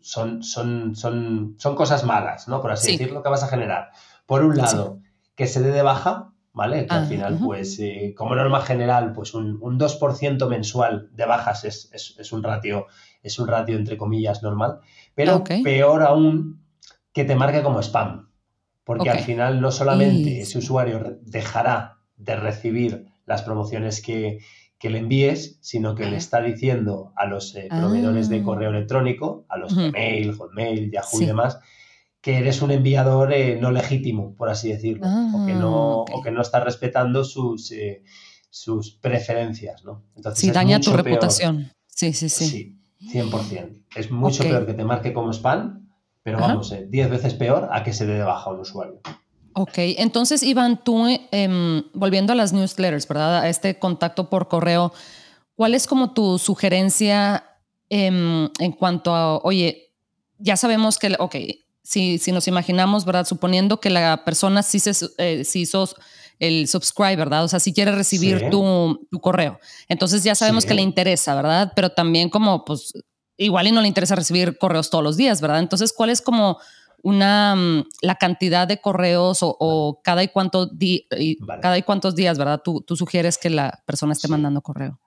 son, 0.00 0.42
son, 0.42 0.94
son, 0.94 1.56
son 1.58 1.74
cosas 1.74 2.04
malas, 2.04 2.46
¿no? 2.46 2.60
Por 2.60 2.70
así 2.70 2.92
decirlo, 2.92 3.22
que 3.22 3.28
vas 3.28 3.42
a 3.42 3.48
generar. 3.48 3.90
Por 4.26 4.44
un 4.44 4.56
lado, 4.56 5.00
que 5.34 5.46
se 5.46 5.60
dé 5.60 5.72
de 5.72 5.82
baja, 5.82 6.25
¿vale? 6.56 6.86
Que 6.86 6.94
al 6.94 7.06
final, 7.06 7.38
pues, 7.44 7.78
eh, 7.80 8.14
como 8.16 8.34
norma 8.34 8.62
general, 8.62 9.12
pues 9.12 9.34
un, 9.34 9.58
un 9.60 9.78
2% 9.78 10.48
mensual 10.48 11.10
de 11.12 11.26
bajas 11.26 11.64
es, 11.64 11.90
es, 11.92 12.32
un 12.32 12.42
ratio, 12.42 12.86
es 13.22 13.38
un 13.38 13.46
ratio, 13.46 13.76
entre 13.76 13.98
comillas, 13.98 14.42
normal. 14.42 14.78
Pero 15.14 15.44
peor 15.44 16.02
aún, 16.02 16.62
que 17.12 17.24
te 17.24 17.36
marque 17.36 17.62
como 17.62 17.80
spam. 17.82 18.30
Porque 18.84 19.10
al 19.10 19.18
final 19.18 19.60
no 19.60 19.70
solamente 19.70 20.40
ese 20.40 20.56
usuario 20.56 21.18
dejará 21.20 21.98
de 22.16 22.36
recibir 22.36 23.04
las 23.26 23.42
promociones 23.42 24.00
que, 24.00 24.38
que 24.78 24.88
le 24.88 25.00
envíes, 25.00 25.58
sino 25.60 25.94
que 25.94 26.06
le 26.06 26.16
está 26.16 26.40
diciendo 26.40 27.12
a 27.16 27.26
los 27.26 27.54
eh, 27.54 27.68
proveedores 27.68 28.30
de 28.30 28.42
correo 28.42 28.70
ah. 28.70 28.76
electrónico, 28.76 29.44
a 29.50 29.58
los 29.58 29.76
Gmail, 29.76 30.32
Hotmail, 30.32 30.90
Yahoo 30.90 31.20
y 31.20 31.26
demás, 31.26 31.58
que 32.26 32.38
eres 32.38 32.60
un 32.60 32.72
enviador 32.72 33.32
eh, 33.32 33.56
no 33.56 33.70
legítimo, 33.70 34.34
por 34.34 34.48
así 34.48 34.72
decirlo, 34.72 35.06
o, 35.06 35.46
que 35.46 35.54
no, 35.54 36.04
ah, 36.08 36.20
que 36.24 36.32
no 36.32 36.42
está 36.42 36.58
respetando 36.58 37.22
sus, 37.22 37.70
eh, 37.70 38.02
sus 38.50 38.90
preferencias, 38.90 39.84
¿no? 39.84 40.02
Entonces, 40.16 40.40
sí, 40.40 40.50
daña 40.50 40.80
tu 40.80 40.90
reputación. 40.92 41.70
Sí, 41.86 42.12
sí, 42.12 42.28
sí. 42.28 42.48
Sí, 42.98 43.16
100%. 43.16 43.84
Es 43.94 44.10
mucho 44.10 44.42
peor 44.42 44.66
que 44.66 44.74
te 44.74 44.82
marque 44.82 45.12
como 45.12 45.32
spam, 45.32 45.88
pero 46.24 46.40
vamos, 46.40 46.74
10 46.88 47.10
veces 47.10 47.34
peor 47.34 47.68
a 47.70 47.84
que 47.84 47.92
se 47.92 48.06
dé 48.06 48.14
de 48.14 48.24
baja 48.24 48.50
un 48.50 48.58
usuario. 48.58 49.00
Ok, 49.52 49.74
entonces 49.76 50.42
Iván, 50.42 50.82
tú 50.82 51.06
em, 51.30 51.84
volviendo 51.94 52.32
a 52.32 52.36
las 52.36 52.52
newsletters, 52.52 53.06
¿verdad? 53.06 53.38
A 53.42 53.48
este 53.48 53.78
contacto 53.78 54.28
por 54.28 54.48
correo, 54.48 54.92
¿cuál 55.54 55.76
es 55.76 55.86
como 55.86 56.12
tu 56.12 56.40
sugerencia 56.40 57.44
em, 57.88 58.48
en 58.58 58.72
cuanto 58.72 59.14
a, 59.14 59.36
oye, 59.36 59.92
ya 60.38 60.56
sabemos 60.56 60.98
que, 60.98 61.14
ok, 61.20 61.36
si, 61.86 62.18
si 62.18 62.32
nos 62.32 62.48
imaginamos, 62.48 63.04
¿verdad? 63.04 63.26
Suponiendo 63.26 63.78
que 63.78 63.90
la 63.90 64.24
persona 64.24 64.64
sí 64.64 64.80
se 64.80 64.92
eh, 65.18 65.44
hizo 65.54 65.88
el 66.40 66.66
subscribe, 66.66 67.16
¿verdad? 67.16 67.44
O 67.44 67.48
sea, 67.48 67.60
si 67.60 67.72
quiere 67.72 67.92
recibir 67.92 68.50
tu, 68.50 69.06
tu, 69.08 69.20
correo. 69.20 69.60
Entonces 69.88 70.24
ya 70.24 70.34
sabemos 70.34 70.66
que 70.66 70.74
le 70.74 70.82
interesa, 70.82 71.34
¿verdad? 71.36 71.72
Pero 71.76 71.90
también 71.90 72.28
como, 72.28 72.64
pues, 72.64 72.92
igual 73.36 73.68
y 73.68 73.72
no 73.72 73.80
le 73.80 73.88
interesa 73.88 74.16
recibir 74.16 74.58
correos 74.58 74.90
todos 74.90 75.04
los 75.04 75.16
días, 75.16 75.40
¿verdad? 75.40 75.60
Entonces, 75.60 75.92
¿cuál 75.92 76.10
es 76.10 76.20
como 76.20 76.58
una, 77.02 77.54
mm, 77.54 77.84
la 78.02 78.16
cantidad 78.16 78.66
de 78.66 78.80
correos 78.80 79.38
o, 79.42 80.00
cada, 80.02 80.24
y 80.24 80.28
cuánto 80.28 80.70
cada 81.62 81.78
y 81.78 81.82
cuántos 81.84 82.16
días, 82.16 82.36
¿verdad? 82.36 82.62
Tú, 82.64 82.80
tú, 82.80 82.96
sugieres 82.96 83.38
que 83.38 83.48
la 83.48 83.80
persona 83.86 84.12
esté 84.12 84.26
mandando 84.26 84.60
correo. 84.60 84.98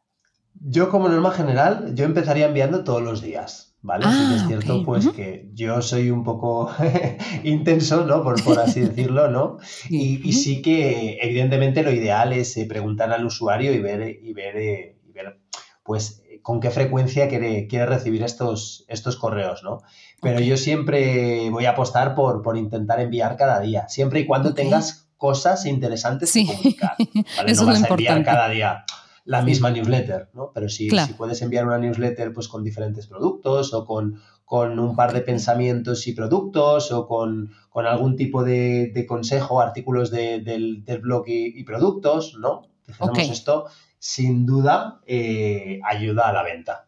Yo 0.62 0.90
como 0.90 1.10
norma 1.10 1.32
general, 1.32 1.94
yo 1.96 2.06
empezaría 2.06 2.46
enviando 2.46 2.86
todos 2.86 3.02
los 3.02 3.22
días, 3.22 3.69
¿vale? 3.82 4.06
sí 4.06 4.12
que 4.12 4.36
es 4.36 4.42
ah, 4.42 4.48
cierto, 4.48 4.84
pues 4.84 5.08
que 5.10 5.50
yo 5.54 5.82
soy 5.82 6.12
un 6.12 6.24
poco 6.24 6.72
intenso, 7.44 8.06
¿no? 8.06 8.24
Por, 8.24 8.44
por 8.44 8.60
así 8.60 8.80
decirlo, 8.82 9.30
¿no? 9.30 9.58
Y, 9.90 10.32
sí 10.34 10.62
que 10.62 11.18
evidentemente 11.22 11.84
lo 11.84 11.92
ideal 11.92 12.34
es 12.34 12.56
eh, 12.58 12.66
preguntar 12.66 13.12
al 13.12 13.26
usuario 13.26 13.74
y 13.74 13.80
ver, 13.80 14.20
y 14.22 14.34
ver, 14.34 14.58
eh, 14.58 14.98
y 15.08 15.12
ver 15.12 15.40
pues 15.84 16.24
con 16.42 16.60
qué 16.60 16.70
frecuencia 16.72 17.28
quiere, 17.28 17.68
quiere 17.68 17.86
recibir 17.86 18.24
estos, 18.24 18.86
estos 18.88 19.18
correos, 19.18 19.64
¿no? 19.64 19.82
Pero 20.22 20.40
yo 20.40 20.58
siempre 20.58 21.50
voy 21.50 21.66
a 21.66 21.72
apostar 21.72 22.16
por, 22.16 22.42
por 22.42 22.58
intentar 22.58 23.00
enviar 23.00 23.38
cada 23.38 23.60
día, 23.60 23.88
siempre 23.88 24.22
y 24.22 24.26
cuando 24.26 24.54
tengas 24.54 25.10
cosas 25.18 25.66
interesantes 25.66 26.32
que 26.32 26.46
comunicar. 26.46 26.96
¿vale? 27.38 27.54
no 27.54 27.66
vas 27.66 27.84
a 27.84 27.88
enviar 27.88 28.24
cada 28.24 28.50
día 28.50 28.86
la 29.26 29.42
misma 29.42 29.70
newsletter, 29.70 30.30
¿no? 30.34 30.52
Pero 30.54 30.70
si, 30.70 30.90
si, 30.90 31.14
puedes 31.14 31.42
enviar 31.42 31.66
una 31.66 31.78
newsletter 31.78 32.34
pues 32.34 32.48
con 32.48 32.64
diferentes 32.64 33.08
productos 33.08 33.74
o 33.74 33.86
con, 33.86 34.22
con 34.46 34.80
un 34.80 34.96
par 34.96 35.14
de 35.14 35.22
pensamientos 35.22 36.08
y 36.08 36.14
productos 36.14 36.92
o 36.92 37.08
con, 37.08 37.52
con 37.70 37.86
algún 37.86 38.16
tipo 38.16 38.44
de, 38.44 38.92
de 38.94 39.06
consejo, 39.06 39.62
artículos 39.62 40.12
de, 40.12 40.40
del, 40.40 40.84
del, 40.84 41.00
blog 41.00 41.26
y, 41.28 41.64
productos, 41.64 42.36
¿no? 42.40 42.64
Hacemos 42.88 43.30
esto, 43.30 43.66
sin 44.00 44.46
duda 44.46 45.02
eh, 45.06 45.80
ayuda 45.84 46.28
a 46.30 46.34
la 46.34 46.44
venta. 46.44 46.88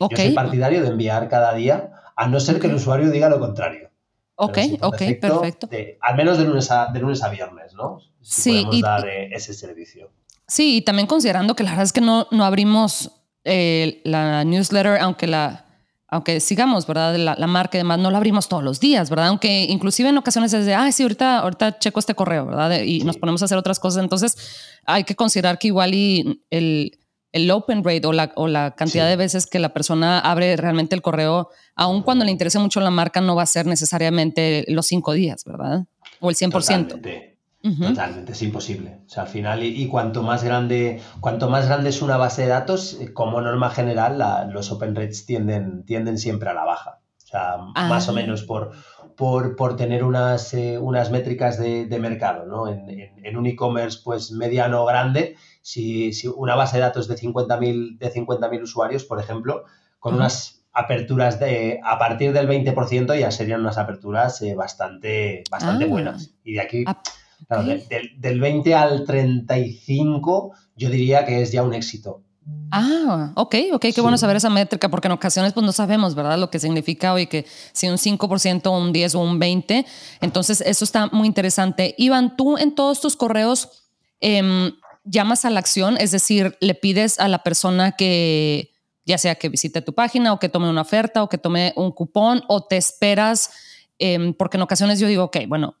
Yo 0.00 0.08
soy 0.16 0.32
partidario 0.32 0.82
de 0.82 0.88
enviar 0.88 1.28
cada 1.28 1.54
día 1.54 1.92
a 2.16 2.28
no 2.28 2.40
ser 2.40 2.58
que 2.58 2.66
el 2.66 2.74
usuario 2.74 3.10
diga 3.10 3.28
lo 3.28 3.38
contrario. 3.38 3.90
Ok, 4.36 4.58
ok, 4.82 5.02
perfecto. 5.20 5.68
al 6.00 6.16
menos 6.16 6.38
de 6.38 6.44
lunes, 6.44 6.70
a, 6.70 6.92
de 6.92 7.00
lunes 7.00 7.22
a 7.22 7.28
viernes, 7.30 7.74
¿no? 7.74 8.00
Si 8.20 8.64
podemos 8.64 8.80
dar 8.80 9.08
eh, 9.08 9.30
ese 9.32 9.54
servicio. 9.54 10.10
Sí, 10.48 10.76
y 10.76 10.82
también 10.82 11.06
considerando 11.06 11.54
que 11.56 11.64
la 11.64 11.70
verdad 11.70 11.84
es 11.84 11.92
que 11.92 12.00
no, 12.00 12.28
no 12.30 12.44
abrimos 12.44 13.10
eh, 13.44 14.00
la 14.04 14.44
newsletter, 14.44 14.98
aunque 15.00 15.26
la 15.26 15.66
aunque 16.08 16.38
sigamos, 16.38 16.86
¿verdad? 16.86 17.16
La, 17.16 17.34
la, 17.36 17.46
marca 17.48 17.76
y 17.76 17.80
demás, 17.80 17.98
no 17.98 18.12
la 18.12 18.18
abrimos 18.18 18.48
todos 18.48 18.62
los 18.62 18.78
días, 18.78 19.10
¿verdad? 19.10 19.26
Aunque 19.26 19.64
inclusive 19.64 20.08
en 20.08 20.18
ocasiones 20.18 20.52
es 20.52 20.64
de, 20.64 20.72
ah, 20.72 20.90
sí, 20.92 21.02
ahorita, 21.02 21.40
ahorita 21.40 21.80
checo 21.80 21.98
este 21.98 22.14
correo, 22.14 22.46
¿verdad? 22.46 22.80
Y 22.82 23.00
nos 23.00 23.16
ponemos 23.16 23.42
a 23.42 23.46
hacer 23.46 23.58
otras 23.58 23.80
cosas. 23.80 24.04
Entonces, 24.04 24.36
hay 24.84 25.02
que 25.02 25.16
considerar 25.16 25.58
que 25.58 25.66
igual 25.66 25.94
y 25.94 26.42
el, 26.50 26.98
el 27.32 27.50
open 27.50 27.82
rate 27.82 28.06
o 28.06 28.12
la, 28.12 28.32
o 28.36 28.46
la 28.46 28.76
cantidad 28.76 29.08
de 29.08 29.16
veces 29.16 29.46
que 29.46 29.58
la 29.58 29.74
persona 29.74 30.20
abre 30.20 30.56
realmente 30.56 30.94
el 30.94 31.02
correo, 31.02 31.50
aun 31.74 32.02
cuando 32.02 32.24
le 32.24 32.30
interese 32.30 32.60
mucho 32.60 32.80
la 32.80 32.90
marca, 32.90 33.20
no 33.20 33.34
va 33.34 33.42
a 33.42 33.46
ser 33.46 33.66
necesariamente 33.66 34.64
los 34.68 34.86
cinco 34.86 35.12
días, 35.12 35.44
¿verdad? 35.44 35.86
O 36.20 36.30
el 36.30 36.36
100%. 36.36 36.52
Totalmente. 36.52 37.35
Totalmente, 37.80 38.32
es 38.32 38.42
imposible. 38.42 39.00
O 39.06 39.08
sea, 39.08 39.24
al 39.24 39.28
final, 39.28 39.62
y, 39.62 39.86
cuanto 39.88 40.22
más 40.22 40.44
grande, 40.44 41.00
cuanto 41.20 41.48
más 41.48 41.66
grande 41.66 41.90
es 41.90 42.02
una 42.02 42.16
base 42.16 42.42
de 42.42 42.48
datos, 42.48 42.94
eh, 43.00 43.12
como 43.12 43.40
norma 43.40 43.70
general, 43.70 44.22
los 44.52 44.70
open 44.70 44.94
rates 44.94 45.26
tienden, 45.26 45.84
tienden 45.84 46.18
siempre 46.18 46.50
a 46.50 46.54
la 46.54 46.64
baja. 46.64 47.00
O 47.24 47.26
sea, 47.28 47.56
más 47.74 48.08
o 48.08 48.12
ah. 48.12 48.14
menos 48.14 48.44
por, 48.44 48.72
por, 49.16 49.56
por 49.56 49.76
tener 49.76 50.04
unas, 50.04 50.54
eh, 50.54 50.78
unas 50.78 51.10
métricas 51.10 51.58
de, 51.58 51.86
de 51.86 51.98
mercado, 51.98 52.46
¿no? 52.46 52.68
En, 52.68 52.88
en, 52.88 53.36
un 53.36 53.46
e-commerce, 53.46 54.00
pues 54.04 54.30
mediano 54.30 54.82
o 54.82 54.86
grande, 54.86 55.36
si, 55.60 56.12
si, 56.12 56.28
una 56.28 56.54
base 56.54 56.76
de 56.76 56.82
datos 56.82 57.08
de 57.08 57.16
50.000 57.16 57.98
de 57.98 58.10
50 58.10 58.50
usuarios, 58.62 59.04
por 59.04 59.18
ejemplo, 59.18 59.64
con 59.98 60.14
unas 60.14 60.56
aperturas 60.72 61.40
de 61.40 61.80
a 61.82 61.98
partir 61.98 62.32
del 62.34 62.46
20% 62.46 63.18
ya 63.18 63.30
serían 63.30 63.60
unas 63.62 63.78
aperturas 63.78 64.42
eh, 64.42 64.54
bastante, 64.54 65.42
bastante 65.50 65.86
ah. 65.86 65.88
buenas. 65.88 66.34
Y 66.44 66.52
de 66.52 66.60
aquí, 66.60 66.84
ah, 66.86 67.02
claro, 67.48 67.80
del 68.18 68.40
20 68.40 68.74
al 68.74 69.04
35, 69.04 70.52
yo 70.76 70.90
diría 70.90 71.24
que 71.24 71.42
es 71.42 71.52
ya 71.52 71.62
un 71.62 71.74
éxito. 71.74 72.22
Ah, 72.70 73.32
ok, 73.34 73.54
ok, 73.72 73.86
qué 73.94 74.00
bueno 74.00 74.18
saber 74.18 74.36
esa 74.36 74.50
métrica, 74.50 74.88
porque 74.88 75.08
en 75.08 75.12
ocasiones 75.12 75.52
pues 75.52 75.64
no 75.64 75.72
sabemos, 75.72 76.14
¿verdad? 76.14 76.38
Lo 76.38 76.50
que 76.50 76.58
significa 76.58 77.12
hoy 77.12 77.26
que 77.26 77.44
si 77.72 77.88
un 77.88 77.96
5%, 77.96 78.70
un 78.70 78.92
10 78.92 79.14
o 79.14 79.20
un 79.20 79.38
20, 79.38 79.86
entonces 80.20 80.60
eso 80.60 80.84
está 80.84 81.08
muy 81.08 81.26
interesante. 81.26 81.94
Iván, 81.98 82.36
tú 82.36 82.56
en 82.56 82.74
todos 82.74 83.00
tus 83.00 83.16
correos 83.16 83.84
em, 84.20 84.72
llamas 85.04 85.44
a 85.44 85.50
la 85.50 85.60
acción, 85.60 85.96
es 85.98 86.10
decir, 86.10 86.56
le 86.60 86.74
pides 86.74 87.18
a 87.18 87.28
la 87.28 87.42
persona 87.42 87.92
que 87.92 88.72
ya 89.04 89.18
sea 89.18 89.36
que 89.36 89.48
visite 89.48 89.80
tu 89.82 89.94
página 89.94 90.32
o 90.32 90.38
que 90.38 90.48
tome 90.48 90.68
una 90.68 90.82
oferta 90.82 91.22
o 91.22 91.28
que 91.28 91.38
tome 91.38 91.72
un 91.76 91.92
cupón 91.92 92.42
o 92.48 92.64
te 92.64 92.76
esperas, 92.76 93.50
em, 93.98 94.34
porque 94.34 94.56
en 94.56 94.62
ocasiones 94.62 94.98
yo 95.00 95.06
digo, 95.06 95.24
ok, 95.24 95.38
bueno, 95.48 95.76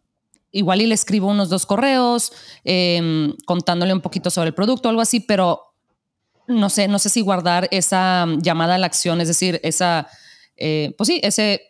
igual 0.52 0.80
y 0.80 0.86
le 0.86 0.94
escribo 0.94 1.28
unos 1.28 1.48
dos 1.48 1.66
correos 1.66 2.32
em, 2.64 3.34
contándole 3.44 3.92
un 3.92 4.00
poquito 4.00 4.30
sobre 4.30 4.48
el 4.48 4.54
producto 4.54 4.88
algo 4.88 5.00
así, 5.00 5.20
pero 5.20 5.74
no 6.48 6.70
sé, 6.70 6.88
no 6.88 6.98
sé 6.98 7.08
si 7.08 7.20
guardar 7.20 7.68
esa 7.70 8.26
llamada 8.38 8.76
a 8.76 8.78
la 8.78 8.86
acción, 8.86 9.20
es 9.20 9.28
decir, 9.28 9.60
esa, 9.62 10.08
eh, 10.56 10.94
pues 10.96 11.08
sí, 11.08 11.20
ese 11.22 11.62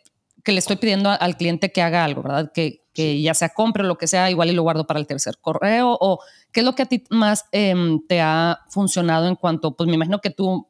que 0.43 0.51
le 0.51 0.59
estoy 0.59 0.77
pidiendo 0.77 1.09
al 1.09 1.35
cliente 1.35 1.71
que 1.71 1.81
haga 1.81 2.05
algo, 2.05 2.23
¿verdad? 2.23 2.51
Que, 2.53 2.85
que 2.93 3.21
ya 3.21 3.33
sea 3.33 3.49
compre 3.49 3.83
o 3.83 3.87
lo 3.87 3.97
que 3.97 4.07
sea, 4.07 4.31
igual 4.31 4.49
y 4.49 4.53
lo 4.53 4.63
guardo 4.63 4.87
para 4.87 4.99
el 4.99 5.07
tercer 5.07 5.37
correo 5.41 5.97
o 5.99 6.19
qué 6.51 6.61
es 6.61 6.65
lo 6.65 6.73
que 6.73 6.83
a 6.83 6.85
ti 6.85 7.03
más 7.09 7.45
em, 7.51 8.05
te 8.07 8.21
ha 8.21 8.59
funcionado 8.69 9.27
en 9.27 9.35
cuanto, 9.35 9.75
pues 9.75 9.87
me 9.87 9.95
imagino 9.95 10.19
que 10.19 10.29
tú 10.29 10.67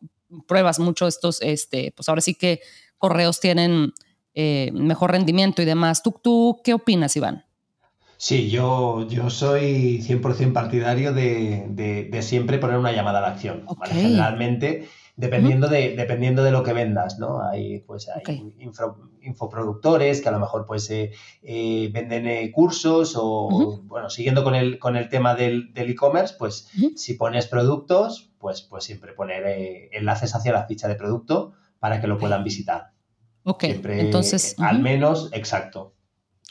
pruebas 0.48 0.80
mucho 0.80 1.08
estos, 1.08 1.42
este, 1.42 1.94
pues 1.96 2.10
ahora 2.10 2.22
sí 2.22 2.34
que 2.34 2.62
correos 2.98 3.40
tienen 3.40 3.94
eh, 4.34 4.72
mejor 4.74 5.12
rendimiento 5.12 5.62
y 5.62 5.66
demás. 5.66 6.04
¿Tú, 6.04 6.14
¿Tú 6.22 6.60
qué 6.64 6.74
opinas, 6.74 7.16
Iván? 7.16 7.47
Sí, 8.18 8.50
yo, 8.50 9.08
yo 9.08 9.30
soy 9.30 10.02
100% 10.02 10.52
partidario 10.52 11.14
de, 11.14 12.18
siempre 12.22 12.58
poner 12.58 12.78
una 12.78 12.92
llamada 12.92 13.20
a 13.20 13.22
la 13.22 13.28
acción. 13.30 13.66
Generalmente, 13.86 14.88
dependiendo, 15.16 15.68
de, 15.68 15.96
dependiendo 15.96 16.44
de 16.44 16.50
lo 16.50 16.64
que 16.64 16.74
vendas, 16.74 17.20
¿no? 17.20 17.42
Hay, 17.48 17.80
pues, 17.82 18.10
hay 18.10 18.56
infoproductores 19.22 20.22
que 20.22 20.30
a 20.30 20.32
lo 20.32 20.40
mejor 20.40 20.66
pues, 20.66 20.90
eh, 20.90 21.12
eh, 21.44 21.90
venden 21.94 22.28
eh, 22.28 22.52
cursos 22.52 23.14
o, 23.16 23.82
bueno, 23.84 24.10
siguiendo 24.10 24.44
con 24.44 24.56
el, 24.56 24.80
con 24.80 24.96
el 24.96 25.10
tema 25.10 25.36
del 25.36 25.72
e-commerce, 25.76 26.36
pues 26.40 26.70
si 26.96 27.14
pones 27.14 27.46
productos, 27.46 28.32
pues, 28.40 28.62
pues 28.62 28.84
siempre 28.84 29.14
poner 29.14 29.90
enlaces 29.92 30.34
hacia 30.34 30.54
la 30.54 30.66
ficha 30.66 30.88
de 30.88 30.96
producto 30.96 31.54
para 31.80 32.02
que 32.02 32.08
lo 32.08 32.18
puedan 32.18 32.44
visitar. 32.44 32.94
Ok, 33.44 33.64
entonces... 33.64 34.56
Al 34.58 34.80
menos, 34.80 35.30
exacto. 35.34 35.94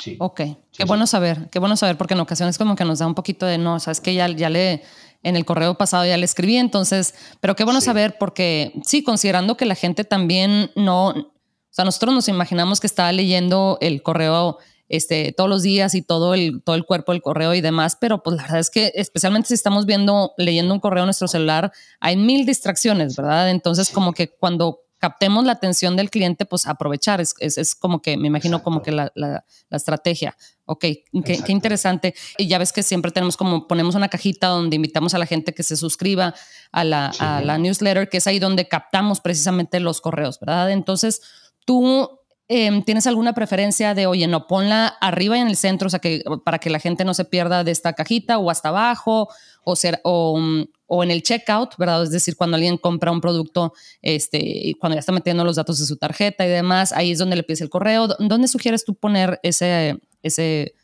Sí. 0.03 0.17
Ok, 0.21 0.41
qué 0.73 0.85
bueno 0.85 1.07
saber, 1.07 1.49
qué 1.51 1.59
bueno 1.59 1.77
saber, 1.77 1.97
porque 1.97 2.15
en 2.15 2.21
ocasiones 2.21 2.59
como 2.59 2.77
que 2.77 2.85
nos 2.85 2.99
da 2.99 3.07
un 3.07 3.15
poquito 3.15 3.47
de 3.47 3.59
no, 3.59 3.81
sabes 3.81 4.01
que 4.01 4.15
ya, 4.15 4.29
ya 4.29 4.51
le, 4.51 4.83
en 5.23 5.37
el 5.37 5.45
correo 5.45 5.77
pasado 5.77 6.05
ya 6.05 6.17
le 6.17 6.25
escribí, 6.25 6.57
entonces, 6.57 7.15
pero 7.41 7.57
qué 7.57 7.65
bueno 7.65 7.81
saber, 7.81 8.17
porque 8.19 8.73
sí, 8.85 9.03
considerando 9.03 9.57
que 9.57 9.65
la 9.65 9.75
gente 9.75 10.05
también 10.05 10.71
no, 10.77 11.09
o 11.09 11.33
sea, 11.71 11.85
nosotros 11.85 12.15
nos 12.15 12.29
imaginamos 12.29 12.79
que 12.81 12.87
está 12.87 13.11
leyendo 13.11 13.79
el 13.81 14.03
correo 14.03 14.59
este, 14.89 15.33
todos 15.33 15.51
los 15.51 15.63
días 15.63 15.95
y 15.95 16.03
todo 16.03 16.35
el, 16.35 16.63
todo 16.63 16.77
el 16.77 16.85
cuerpo 16.85 17.13
del 17.13 17.23
correo 17.23 17.55
y 17.55 17.61
demás, 17.61 17.97
pero 18.01 18.23
pues 18.23 18.37
la 18.37 18.43
verdad 18.45 18.61
es 18.61 18.71
que 18.71 18.93
especialmente 18.95 19.49
si 19.49 19.55
estamos 19.55 19.87
viendo, 19.87 20.33
leyendo 20.37 20.73
un 20.75 20.81
correo 20.81 21.03
en 21.03 21.09
nuestro 21.09 21.29
celular, 21.29 21.73
hay 22.01 22.17
mil 22.17 22.47
distracciones, 22.47 23.17
¿verdad? 23.17 23.51
Entonces 23.51 23.91
como 23.91 24.13
que 24.13 24.29
cuando 24.29 24.86
captemos 24.99 25.45
la 25.45 25.53
atención 25.53 25.97
del 25.97 26.11
cliente, 26.11 26.47
pues 26.47 26.67
aprovechar. 26.67 27.21
Es, 27.21 27.35
es, 27.39 27.75
como 27.75 28.03
que, 28.03 28.17
me 28.17 28.29
imagino 28.29 28.63
como 28.63 28.83
que 28.83 28.93
la, 28.93 29.13
la, 29.15 29.45
estrategia. 29.71 30.37
Ok, 30.65 30.81
qué, 31.25 31.43
interesante. 31.49 32.15
Y 32.39 32.49
ya 32.49 32.59
ves 32.59 32.73
que 32.73 32.83
siempre 32.83 33.11
tenemos 33.11 33.37
como, 33.37 33.69
ponemos 33.69 33.95
una 33.95 34.09
cajita 34.09 34.49
donde 34.49 34.77
invitamos 34.77 35.15
a 35.15 35.19
la 35.19 35.27
gente 35.27 35.55
que 35.55 35.63
se 35.63 35.77
suscriba 35.77 36.35
a 36.73 36.85
la, 36.85 37.13
a 37.19 37.41
la 37.41 37.59
newsletter, 37.59 38.09
que 38.09 38.19
es 38.19 38.27
ahí 38.27 38.39
donde 38.39 38.69
captamos 38.69 39.21
precisamente 39.21 39.81
los 39.81 40.01
correos, 40.01 40.41
¿verdad? 40.41 40.71
Entonces, 40.71 41.21
tú 41.65 42.16
em, 42.49 42.83
¿Tienes 42.83 43.07
alguna 43.07 43.33
preferencia 43.33 43.95
de, 43.95 44.07
oye, 44.07 44.27
no, 44.27 44.47
ponla 44.47 44.89
arriba 45.01 45.37
y 45.37 45.41
en 45.41 45.49
el 45.49 45.57
centro, 45.57 45.87
o 45.87 45.91
sea, 45.91 46.01
que 46.01 46.23
para 46.45 46.59
que 46.59 46.71
la 46.71 46.79
gente 46.79 47.05
no 47.05 47.15
se 47.15 47.25
pierda 47.25 47.65
de 47.65 47.71
esta 47.71 47.93
cajita 47.93 48.39
o 48.39 48.51
hasta 48.51 48.69
abajo, 48.69 49.29
o, 49.65 49.77
ser, 49.77 50.01
o, 50.05 50.41
o 50.87 51.03
en 51.03 51.11
el 51.11 51.23
checkout, 51.23 51.77
¿verdad? 51.77 52.03
Es 52.03 52.11
decir, 52.11 52.37
cuando 52.37 52.57
alguien 52.57 52.79
compra 52.79 53.11
un 53.11 53.21
producto, 53.21 53.73
este, 54.03 54.75
cuando 54.81 54.95
ya 54.95 55.01
está 55.01 55.13
metiendo 55.13 55.45
los 55.45 55.57
datos 55.57 55.79
de 55.79 55.87
su 55.87 55.97
tarjeta 55.97 56.47
y 56.47 56.49
demás, 56.49 56.93
ahí 56.93 57.11
es 57.11 57.19
donde 57.19 57.37
le 57.37 57.43
pides 57.43 57.61
el 57.63 57.71
correo. 57.71 58.07
¿Dónde 58.07 58.47
sugieres 58.47 58.85
tú 58.85 58.95
poner 58.95 59.41
ese, 59.43 59.99
ese 60.23 60.75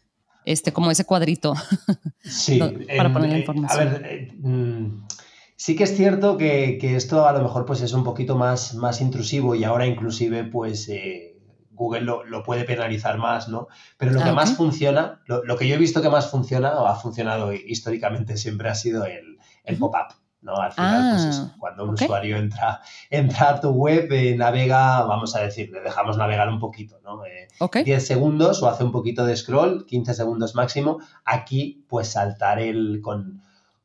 este, 0.45 0.73
como 0.73 0.91
ese 0.91 1.05
cuadrito. 1.05 1.55
Sí, 2.25 2.61
para 2.97 3.13
poner 3.13 3.31
la 3.31 3.39
información. 3.39 3.81
A 3.81 3.85
ver, 3.85 4.33
mm, 4.39 5.07
sí 5.57 5.75
que 5.75 5.83
es 5.83 5.97
cierto 5.97 6.39
que, 6.39 6.79
esto 6.95 7.27
a 7.27 7.33
lo 7.33 7.43
mejor 7.43 7.67
pues 7.67 7.81
es 7.83 7.93
un 7.95 8.05
poquito 8.05 8.37
más, 8.37 8.77
más 8.77 9.01
intrusivo 9.01 9.57
y 9.57 9.65
ahora 9.65 9.89
inclusive 9.89 10.45
pues 10.45 10.89
Google 11.83 12.03
lo, 12.03 12.43
puede 12.43 12.65
penalizar 12.65 13.19
más, 13.19 13.49
¿no? 13.49 13.69
Pero 13.97 14.13
lo 14.13 14.23
que 14.23 14.29
ah, 14.29 14.35
más 14.35 14.55
funciona, 14.55 15.21
lo, 15.27 15.57
que 15.57 15.67
yo 15.67 15.75
he 15.75 15.79
visto 15.79 16.01
que 16.01 16.09
más 16.09 16.31
funciona 16.31 16.75
o 16.81 16.87
ha 16.87 16.95
funcionado 16.95 17.53
históricamente 17.53 18.37
siempre 18.37 18.69
ha 18.69 18.75
sido 18.75 19.05
el, 19.05 19.79
pop-up. 19.79 20.15
¿no? 20.41 20.57
Al 20.57 20.73
final, 20.73 21.15
pues 21.15 21.37
ah, 21.39 21.55
cuando 21.59 21.85
un 21.85 21.91
usuario 21.91 22.37
entra, 22.37 22.81
entra 23.11 23.51
a 23.51 23.61
tu 23.61 23.71
web, 23.71 24.11
eh, 24.11 24.37
navega, 24.37 25.03
vamos 25.05 25.37
a 25.37 25.41
decir, 25.41 25.71
le 25.71 25.81
dejamos 25.81 26.17
navegar 26.17 26.49
un 26.49 26.59
poquito, 26.59 26.99
¿no? 27.05 27.23
10 27.73 27.87
eh, 27.87 28.01
segundos 28.01 28.61
o 28.61 28.69
hace 28.69 28.83
un 28.83 28.91
poquito 28.91 29.25
de 29.25 29.37
scroll, 29.37 29.87
15 29.87 30.15
segundos 30.15 30.57
máximo. 30.57 30.99
Aquí, 31.25 31.85
pues 31.89 32.09
saltar 32.09 32.59
el 32.59 33.01
con, 33.03 33.43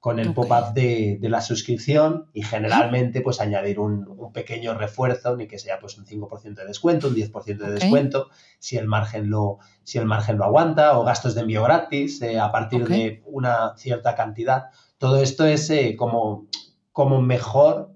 con 0.08 0.20
el 0.20 0.34
pop-up 0.34 0.74
de, 0.74 1.20
la 1.24 1.42
suscripción 1.42 2.28
y 2.32 2.42
generalmente 2.42 3.20
pues 3.20 3.42
añadir 3.42 3.78
un, 3.78 4.32
pequeño 4.32 4.74
refuerzo, 4.74 5.36
ni 5.36 5.48
que 5.48 5.60
sea 5.60 5.82
pues 5.82 5.98
un 5.98 6.06
5% 6.06 6.56
de 6.56 6.66
descuento, 6.66 7.10
un 7.10 7.16
10% 7.16 7.58
de 7.58 7.72
descuento, 7.72 8.30
si 8.58 8.78
el, 8.78 8.88
margen 8.88 9.30
lo, 9.30 9.58
si 9.84 9.98
el 9.98 10.06
margen 10.06 10.38
lo 10.38 10.46
aguanta, 10.46 10.98
o 10.98 11.04
gastos 11.04 11.36
de 11.36 11.42
envío 11.42 11.62
gratis 11.62 12.22
eh, 12.22 12.40
a 12.40 12.54
partir 12.54 12.88
de 12.88 13.22
una 13.26 13.76
cierta 13.76 14.16
cantidad. 14.16 14.68
Todo 14.98 15.22
esto 15.22 15.46
es 15.46 15.70
eh, 15.72 15.98
como, 15.98 16.48
como 16.94 17.22
mejor 17.22 17.92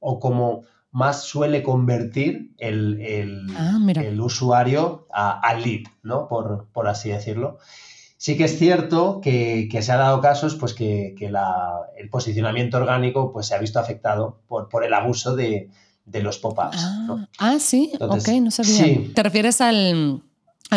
o 0.00 0.18
como 0.18 0.62
más 0.90 1.22
suele 1.22 1.62
convertir 1.62 2.56
el, 2.58 3.00
el, 3.00 3.46
ah, 3.56 3.78
usuario 4.20 5.06
al 5.12 5.62
lead, 5.62 5.84
¿no? 6.02 6.26
Por, 6.26 6.66
por 6.72 6.88
así 6.88 7.10
decirlo. 7.10 7.58
Sí 8.22 8.36
que 8.36 8.44
es 8.44 8.56
cierto 8.56 9.20
que, 9.20 9.68
se 9.82 9.90
ha 9.90 9.96
dado 9.96 10.20
casos 10.20 10.54
pues 10.54 10.74
que, 10.74 11.16
el 11.98 12.08
posicionamiento 12.08 12.76
orgánico 12.76 13.32
pues 13.32 13.48
se 13.48 13.56
ha 13.56 13.58
visto 13.58 13.80
afectado 13.80 14.38
por, 14.46 14.68
por 14.68 14.84
el 14.84 14.94
abuso 14.94 15.34
de, 15.34 15.70
los 16.06 16.38
pop-ups. 16.38 16.76
Ah, 16.78 17.26
ah, 17.40 17.56
sí, 17.58 17.92
ok, 17.98 18.28
no 18.40 18.52
sabía. 18.52 19.12
¿Te 19.12 19.22
refieres 19.24 19.60
al, 19.60 20.22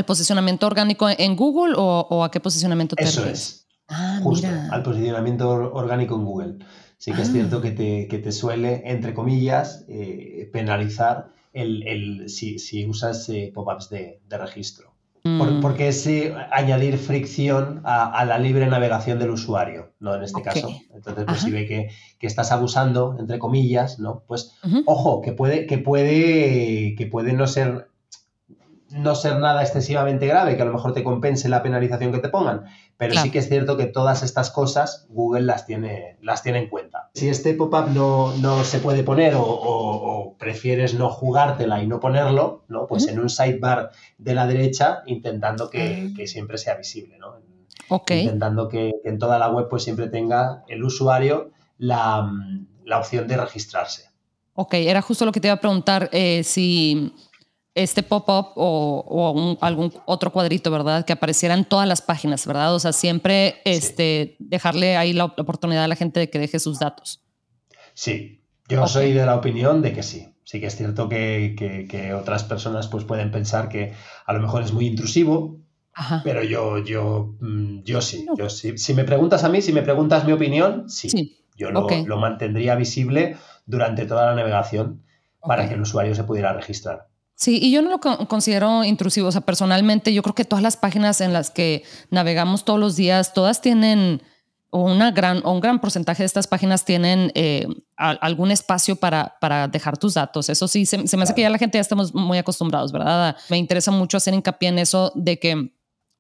posicionamiento 0.08 0.66
orgánico 0.66 1.08
en 1.08 1.36
Google 1.36 1.76
o, 1.78 2.24
a 2.24 2.32
qué 2.32 2.40
posicionamiento 2.40 2.96
te 2.96 3.04
Eso 3.04 3.24
es. 3.24 3.68
Ah, 3.90 4.22
justo, 4.24 4.48
al 4.72 4.82
posicionamiento 4.82 5.48
orgánico 5.52 6.16
en 6.16 6.26
Google. 6.26 6.58
Sí 6.98 7.12
que 7.12 7.22
es 7.22 7.30
ah. 7.30 7.32
cierto 7.32 7.62
que 7.62 7.70
te, 7.70 8.32
suele, 8.32 8.82
entre 8.86 9.14
comillas, 9.14 9.86
eh, 9.88 10.50
penalizar 10.52 11.30
el, 11.54 12.28
si, 12.28 12.88
usas 12.88 13.30
eh, 13.30 13.52
pop-ups 13.54 13.92
de 13.92 14.20
registro. 14.32 14.95
Mm. 15.28 15.60
porque 15.60 15.88
es 15.88 16.06
eh, 16.06 16.36
añadir 16.52 17.00
fricción 17.00 17.82
a, 17.84 18.24
la 18.26 18.38
libre 18.38 18.68
navegación 18.68 19.18
del 19.18 19.32
usuario, 19.32 19.92
¿no? 20.00 20.14
En 20.14 20.22
este 20.22 20.44
caso. 20.44 20.70
Entonces, 20.94 21.26
pues 21.26 21.40
si 21.42 21.50
ve 21.50 21.66
que, 21.66 21.90
estás 22.28 22.52
abusando, 22.52 23.16
entre 23.20 23.40
comillas, 23.40 23.98
¿no? 24.00 24.24
Pues, 24.28 24.52
ojo, 24.86 25.22
que 25.22 25.32
puede, 25.32 25.66
que 25.66 25.80
puede, 25.80 26.96
que 26.96 27.08
puede 27.08 27.34
no 27.34 27.48
ser 27.48 27.90
no 28.90 29.16
ser 29.16 29.40
nada 29.40 29.62
excesivamente 29.62 30.28
grave, 30.28 30.56
que 30.56 30.62
a 30.62 30.66
lo 30.66 30.74
mejor 30.74 30.94
te 30.94 31.04
compense 31.04 31.50
la 31.50 31.64
penalización 31.64 32.12
que 32.12 32.20
te 32.20 32.30
pongan, 32.30 32.66
pero 32.98 33.14
sí 33.16 33.30
que 33.30 33.40
es 33.40 33.50
cierto 33.50 33.78
que 33.78 33.88
todas 33.88 34.24
estas 34.24 34.52
cosas 34.52 35.08
Google 35.10 35.42
las 35.42 35.66
tiene, 35.66 36.18
las 36.22 36.44
tiene 36.44 36.60
en 36.60 36.70
cuenta. 36.70 36.95
Si 37.16 37.30
este 37.30 37.54
pop-up 37.54 37.90
no, 37.94 38.36
no, 38.38 38.64
se 38.66 38.80
puede 38.80 39.04
poner 39.04 39.34
o, 39.38 40.36
prefieres 40.38 40.94
no 40.94 41.10
jugártela 41.10 41.82
y 41.82 41.88
no 41.88 42.00
ponerlo, 42.02 42.66
¿no? 42.68 42.88
pues 42.88 43.08
en 43.08 43.20
un 43.20 43.30
sidebar 43.30 43.92
de 44.18 44.36
la 44.36 44.46
derecha 44.46 45.02
intentando 45.06 45.70
que, 45.70 46.12
ah. 46.14 46.28
siempre 46.28 46.58
sea 46.58 46.76
visible. 46.76 47.18
¿no? 47.18 47.38
Intentando 48.10 48.68
que, 48.68 48.92
en 49.06 49.18
toda 49.18 49.40
la 49.40 49.50
web 49.50 49.68
pues 49.70 49.84
siempre 49.84 50.08
tenga 50.10 50.64
el 50.68 50.84
usuario 50.84 51.52
la, 51.78 52.30
opción 52.98 53.28
de 53.28 53.38
registrarse. 53.38 54.10
Ok, 54.54 54.74
era 54.74 55.02
justo 55.02 55.26
lo 55.26 55.32
que 55.32 55.40
te 55.40 55.48
iba 55.48 55.56
a 55.56 55.62
preguntar, 55.62 56.10
eh, 56.12 56.44
si 56.44 57.14
este 57.76 58.04
pop-up 58.04 58.54
o, 58.56 59.58
algún 59.60 59.94
otro 60.06 60.32
cuadrito, 60.32 60.72
¿verdad? 60.72 61.06
Que 61.06 61.14
apareciera 61.14 61.54
en 61.54 61.66
todas 61.66 61.88
las 61.88 62.02
páginas, 62.02 62.48
¿verdad? 62.48 62.74
O 62.74 62.80
sea, 62.80 62.94
siempre 62.94 63.62
este, 63.66 64.38
dejarle 64.40 64.96
ahí 64.96 65.12
la 65.12 65.26
oportunidad 65.26 65.84
a 65.84 65.88
la 65.88 65.96
gente 65.96 66.22
de 66.22 66.30
que 66.30 66.40
deje 66.40 66.58
sus 66.60 66.80
datos. 66.80 67.22
Sí, 67.94 68.42
yo 68.70 68.88
soy 68.88 69.12
de 69.12 69.26
la 69.26 69.36
opinión 69.36 69.82
de 69.82 69.94
que 69.94 70.04
sí. 70.04 70.32
Sí 70.46 70.60
que 70.60 70.68
es 70.68 70.76
cierto 70.76 71.10
que, 71.10 72.14
otras 72.18 72.44
personas 72.44 72.88
pues, 72.88 73.04
pueden 73.04 73.32
pensar 73.32 73.68
que 73.68 73.94
a 74.26 74.34
lo 74.34 74.40
mejor 74.40 74.64
es 74.64 74.72
muy 74.72 74.88
intrusivo, 74.88 75.60
pero 76.24 76.44
yo, 76.44 76.78
yo, 76.78 77.36
mm, 77.40 77.84
yo 77.84 78.00
sí, 78.02 78.26
yo 78.38 78.50
sí. 78.50 78.78
Si 78.78 78.94
me 78.94 79.04
preguntas 79.04 79.44
a 79.44 79.50
mí, 79.50 79.62
si 79.62 79.74
me 79.74 79.82
preguntas 79.82 80.26
mi 80.26 80.34
opinión, 80.34 80.90
sí. 80.90 81.42
Yo 81.58 81.72
lo, 81.72 81.88
lo, 82.06 82.18
mantendría 82.18 82.76
visible 82.76 83.38
durante 83.66 84.06
toda 84.06 84.26
la 84.26 84.36
navegación 84.36 85.04
para 85.42 85.70
que 85.70 85.76
el 85.76 85.82
usuario 85.82 86.14
se 86.14 86.26
pudiera 86.26 86.52
registrar. 86.52 87.08
Sí, 87.36 87.60
y 87.62 87.72
yo 87.72 87.82
no 87.82 87.90
lo 87.90 88.00
considero 88.00 88.84
intrusivo. 88.84 89.28
O 89.28 89.32
sea, 89.32 89.42
personalmente, 89.42 90.14
yo 90.14 90.24
creo 90.24 90.36
que 90.36 90.46
todas 90.46 90.64
las 90.64 90.78
páginas 90.78 91.20
en 91.20 91.34
las 91.34 91.52
que 91.52 91.84
navegamos 92.10 92.64
todos 92.64 92.80
los 92.80 92.96
días, 92.96 93.34
todas 93.34 93.62
tienen 93.62 94.22
una 94.72 95.12
gran, 95.12 95.46
un 95.46 95.60
gran 95.60 95.80
porcentaje 95.80 96.24
de 96.24 96.28
estas 96.28 96.48
páginas 96.48 96.84
tienen 96.84 97.32
eh, 97.36 97.68
algún 97.98 98.52
espacio 98.52 98.96
para, 98.96 99.36
para 99.40 99.68
dejar 99.68 99.98
tus 99.98 100.16
datos. 100.16 100.50
Eso 100.50 100.68
sí, 100.68 100.86
se, 100.86 100.98
me 100.98 101.24
hace 101.24 101.34
que 101.34 101.42
ya 101.42 101.50
la 101.50 101.58
gente 101.58 101.78
ya 101.78 101.82
estamos 101.82 102.14
muy 102.14 102.38
acostumbrados, 102.38 102.92
¿verdad? 102.92 103.38
Me 103.50 103.58
interesa 103.58 103.92
mucho 103.92 104.18
hacer 104.18 104.34
hincapié 104.34 104.70
en 104.70 104.80
eso 104.80 105.12
de 105.16 105.40
que 105.40 105.72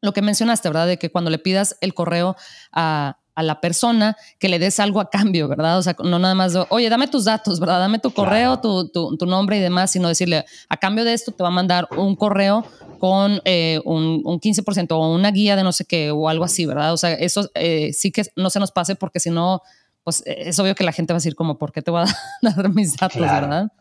lo 0.02 0.14
que 0.14 0.22
mencionaste, 0.22 0.70
¿verdad? 0.70 0.88
De 0.88 0.98
que 0.98 1.12
cuando 1.12 1.32
le 1.32 1.40
pidas 1.40 1.78
el 1.82 1.94
correo 1.94 2.36
a, 2.72 3.20
a 3.36 3.44
la 3.44 3.60
persona 3.60 4.16
que 4.40 4.50
le 4.50 4.60
des 4.60 4.80
algo 4.80 5.00
a 5.00 5.10
cambio, 5.10 5.48
¿verdad? 5.48 5.78
O 5.78 5.84
sea, 5.84 5.96
no 6.04 6.20
nada 6.20 6.34
más, 6.34 6.54
oye, 6.70 6.90
dame 6.90 7.08
tus 7.08 7.26
datos, 7.26 7.60
¿verdad? 7.60 7.80
Dame 7.80 8.00
tu 8.00 8.12
correo, 8.12 8.60
tu, 8.60 8.90
tu, 8.90 9.26
nombre 9.26 9.58
y 9.58 9.60
demás, 9.60 9.92
sino 9.92 10.08
decirle, 10.08 10.46
a 10.70 10.78
cambio 10.78 11.04
de 11.04 11.14
esto 11.14 11.32
te 11.32 11.44
va 11.44 11.50
a 11.50 11.52
mandar 11.52 11.88
un 11.98 12.16
correo 12.16 12.66
con 13.00 13.42
eh, 13.44 13.82
un, 13.84 14.22
un, 14.24 14.40
15% 14.40 14.92
o 14.92 15.14
una 15.14 15.32
guía 15.32 15.56
de 15.56 15.64
no 15.64 15.74
sé 15.74 15.86
qué 15.86 16.12
o 16.12 16.30
algo 16.30 16.46
así, 16.46 16.66
¿verdad? 16.66 16.94
O 16.94 16.98
sea, 16.98 17.14
eso 17.14 17.50
eh, 17.56 17.92
sí 17.94 18.12
que 18.12 18.24
no 18.36 18.50
se 18.50 18.60
nos 18.60 18.72
pase 18.72 18.96
porque 18.96 19.20
si 19.20 19.30
no, 19.30 19.62
pues 20.04 20.24
es 20.26 20.58
obvio 20.60 20.76
que 20.76 20.84
la 20.84 20.94
gente 20.94 21.12
va 21.12 21.18
a 21.18 21.20
decir 21.20 21.36
como, 21.36 21.58
¿por 21.58 21.72
qué 21.72 21.82
te 21.82 21.92
voy 21.92 22.04
a 22.04 22.06
dar 22.42 22.70
mis 22.74 22.96
datos, 22.96 23.22
verdad? 23.22 23.72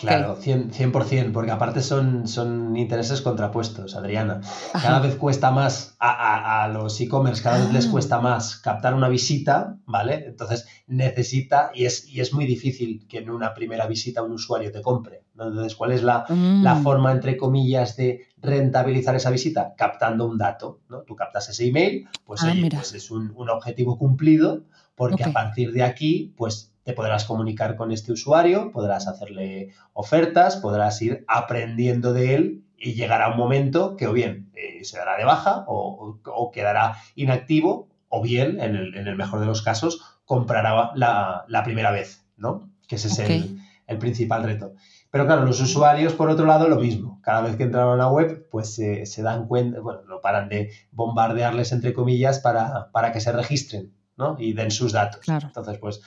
Claro, 0.00 0.36
100%, 0.36 1.32
porque 1.32 1.52
aparte 1.52 1.80
son, 1.80 2.26
son 2.26 2.76
intereses 2.76 3.20
contrapuestos, 3.20 3.94
Adriana. 3.94 4.40
Cada 4.72 4.98
vez 4.98 5.14
cuesta 5.14 5.52
más 5.52 5.94
a, 6.00 6.68
los 6.72 7.00
e-commerce, 7.00 7.40
cada 7.40 7.58
vez 7.58 7.72
les 7.72 7.86
ah. 7.86 7.90
cuesta 7.92 8.20
más 8.20 8.56
captar 8.56 8.94
una 8.94 9.08
visita, 9.08 9.78
¿vale? 9.86 10.24
Entonces 10.26 10.66
necesita, 10.88 11.70
y 11.72 11.84
es, 11.84 12.08
y 12.08 12.20
es 12.20 12.32
muy 12.32 12.46
difícil 12.46 13.06
que 13.08 13.18
en 13.18 13.30
una 13.30 13.54
primera 13.54 13.86
visita 13.86 14.22
un 14.22 14.32
usuario 14.32 14.72
te 14.72 14.82
compre. 14.82 15.22
Entonces, 15.34 15.76
¿cuál 15.76 15.92
es 15.92 16.02
la, 16.02 16.24
mm. 16.28 16.82
forma, 16.82 17.12
entre 17.12 17.36
comillas, 17.36 17.96
de 17.96 18.26
rentabilizar 18.38 19.14
esa 19.14 19.30
visita? 19.30 19.74
Captando 19.76 20.26
un 20.26 20.36
dato, 20.36 20.80
¿no? 20.88 21.02
Tú 21.02 21.14
captas 21.14 21.48
ese 21.48 21.64
email, 21.66 22.08
pues, 22.24 22.42
ah, 22.42 22.52
pues 22.72 22.94
es 22.94 23.10
un, 23.12 23.32
un, 23.36 23.50
objetivo 23.50 23.98
cumplido, 23.98 24.64
porque 24.96 25.24
a 25.24 25.32
partir 25.32 25.72
de 25.72 25.82
aquí, 25.84 26.34
pues 26.36 26.72
te 26.82 26.94
podrás 26.94 27.24
comunicar 27.24 27.76
con 27.76 27.92
este 27.92 28.12
usuario, 28.12 28.72
podrás 28.72 29.06
hacerle 29.06 29.70
ofertas, 29.92 30.56
podrás 30.56 31.00
ir 31.02 31.24
aprendiendo 31.28 32.12
de 32.12 32.34
él 32.34 32.64
y 32.78 32.94
llegará 32.94 33.28
un 33.28 33.36
momento 33.36 33.96
que 33.96 34.06
o 34.06 34.12
bien 34.12 34.50
eh, 34.54 34.84
se 34.84 34.96
dará 34.96 35.16
de 35.16 35.24
baja 35.24 35.64
o, 35.66 36.20
quedará 36.52 36.96
inactivo 37.14 37.88
o 38.08 38.22
bien, 38.22 38.60
en 38.60 38.76
el, 38.76 39.16
mejor 39.16 39.40
de 39.40 39.46
los 39.46 39.62
casos, 39.62 40.00
comprará 40.24 40.92
la, 40.94 41.62
primera 41.64 41.90
vez, 41.90 42.24
¿no? 42.36 42.70
Que 42.86 42.96
ese 42.96 43.08
es 43.08 43.18
el, 43.18 43.98
principal 43.98 44.44
reto. 44.44 44.74
Pero 45.10 45.26
claro, 45.26 45.44
los 45.44 45.60
usuarios, 45.60 46.14
por 46.14 46.30
otro 46.30 46.46
lado, 46.46 46.68
lo 46.68 46.76
mismo. 46.76 47.20
Cada 47.22 47.40
vez 47.40 47.56
que 47.56 47.64
entran 47.64 47.88
a 47.88 47.94
una 47.94 48.08
web, 48.08 48.48
pues 48.50 48.76
se 48.76 49.22
dan 49.22 49.48
cuenta, 49.48 49.80
bueno, 49.80 50.02
no 50.08 50.20
paran 50.20 50.48
de 50.48 50.70
bombardearles, 50.92 51.72
entre 51.72 51.92
comillas, 51.92 52.38
para, 52.38 52.90
para 52.92 53.10
que 53.10 53.20
se 53.20 53.32
registren, 53.32 53.92
¿no? 54.16 54.36
Y 54.38 54.52
den 54.52 54.70
sus 54.70 54.92
datos. 54.92 55.26
Entonces, 55.28 55.78
pues 55.78 56.00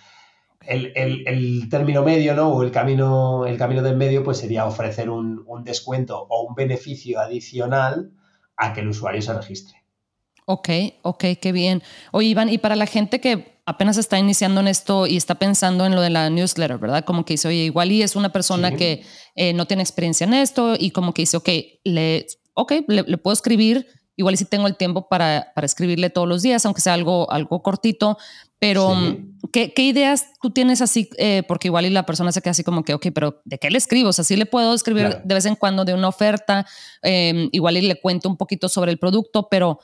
el, 0.65 1.67
término 1.69 2.03
medio, 2.03 2.35
¿no? 2.35 2.49
O 2.49 2.63
el 2.63 2.71
camino, 2.71 3.45
el 3.45 3.57
camino 3.57 3.81
del 3.81 3.95
medio, 3.95 4.23
pues 4.23 4.37
sería 4.37 4.65
ofrecer 4.65 5.09
un, 5.09 5.45
descuento 5.63 6.25
o 6.29 6.43
un 6.43 6.55
beneficio 6.55 7.19
adicional 7.19 8.11
a 8.55 8.73
que 8.73 8.81
el 8.81 8.89
usuario 8.89 9.21
se 9.21 9.33
registre. 9.33 9.77
Ok, 10.45 10.69
ok, 11.03 11.25
qué 11.39 11.51
bien. 11.51 11.83
Oye, 12.11 12.29
Iván, 12.29 12.49
y 12.49 12.57
para 12.57 12.75
la 12.75 12.87
gente 12.87 13.21
que 13.21 13.59
apenas 13.65 13.97
está 13.97 14.17
iniciando 14.17 14.61
en 14.61 14.67
esto 14.67 15.05
y 15.05 15.15
está 15.15 15.35
pensando 15.35 15.85
en 15.85 15.93
lo 15.93 16.01
de 16.01 16.09
la 16.09 16.29
newsletter, 16.29 16.79
¿verdad? 16.79 17.05
Como 17.05 17.23
que 17.23 17.33
dice, 17.33 17.47
oye, 17.47 17.65
igual 17.65 17.91
y 17.91 18.01
es 18.01 18.15
una 18.15 18.31
persona 18.31 18.75
que 18.75 19.03
eh, 19.35 19.53
no 19.53 19.67
tiene 19.67 19.83
experiencia 19.83 20.25
en 20.25 20.33
esto 20.33 20.75
y 20.77 20.89
como 20.89 21.13
que 21.13 21.21
dice, 21.21 21.37
ok, 21.37 21.49
le, 21.83 22.25
okay, 22.55 22.83
le, 22.87 23.17
puedo 23.19 23.33
escribir, 23.33 23.85
igual 24.19 24.35
si 24.35 24.43
tengo 24.43 24.67
el 24.67 24.75
tiempo 24.75 25.07
para, 25.07 25.53
para, 25.55 25.65
escribirle 25.65 26.09
todos 26.09 26.27
los 26.27 26.41
días, 26.41 26.65
aunque 26.65 26.81
sea 26.81 26.93
algo, 26.93 27.31
algo 27.31 27.63
cortito, 27.63 28.17
pero, 28.59 28.93
¿qué, 29.53 29.71
ideas 29.77 30.27
tú 30.41 30.49
tienes 30.51 30.81
así? 30.81 31.09
Eh, 31.17 31.43
porque 31.47 31.69
igual 31.69 31.85
y 31.85 31.89
la 31.89 32.05
persona 32.05 32.33
se 32.33 32.41
queda 32.41 32.51
así 32.51 32.65
como 32.65 32.83
que, 32.83 32.93
ok, 32.93 33.07
pero 33.13 33.41
¿de 33.45 33.57
qué 33.57 33.69
le 33.71 33.77
escribo? 33.77 34.09
O 34.09 34.13
sea, 34.13 34.25
sí 34.25 34.35
le 34.35 34.45
puedo 34.45 34.73
escribir 34.73 35.21
de 35.23 35.33
vez 35.33 35.45
en 35.45 35.55
cuando 35.55 35.85
de 35.85 35.93
una 35.93 36.09
oferta, 36.09 36.67
em, 37.01 37.47
igual 37.53 37.77
y 37.77 37.81
le 37.81 38.01
cuento 38.01 38.27
un 38.27 38.35
poquito 38.35 38.67
sobre 38.67 38.91
el 38.91 38.99
producto, 38.99 39.47
pero 39.49 39.79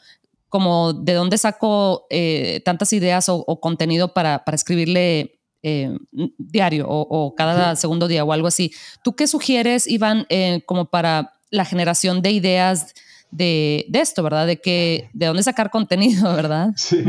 como 0.50 0.92
de 0.92 1.14
dónde 1.14 1.38
saco 1.38 2.06
eh, 2.10 2.62
tantas 2.66 2.92
ideas 2.92 3.30
o, 3.30 3.46
contenido 3.62 4.14
para, 4.14 4.44
para 4.44 4.56
escribirle 4.56 5.40
eh, 5.64 5.98
diario 6.38 6.86
o, 6.90 7.34
cada 7.36 7.78
segundo 7.78 8.10
día 8.10 8.26
o 8.26 8.34
algo 8.34 8.48
así. 8.48 8.74
¿Tú 9.02 9.16
qué 9.16 9.28
sugieres, 9.28 9.88
Iván, 9.88 10.26
eh, 10.28 10.64
como 10.66 10.90
para 10.90 11.36
la 11.50 11.64
generación 11.64 12.22
de 12.22 12.32
ideas 12.32 12.94
de, 13.32 13.86
esto, 13.94 14.24
¿verdad? 14.24 14.48
De 14.48 14.58
que, 14.58 15.10
de 15.14 15.26
dónde 15.26 15.44
sacar 15.44 15.70
contenido, 15.70 16.34
¿verdad? 16.36 16.72
Sí, 16.76 17.04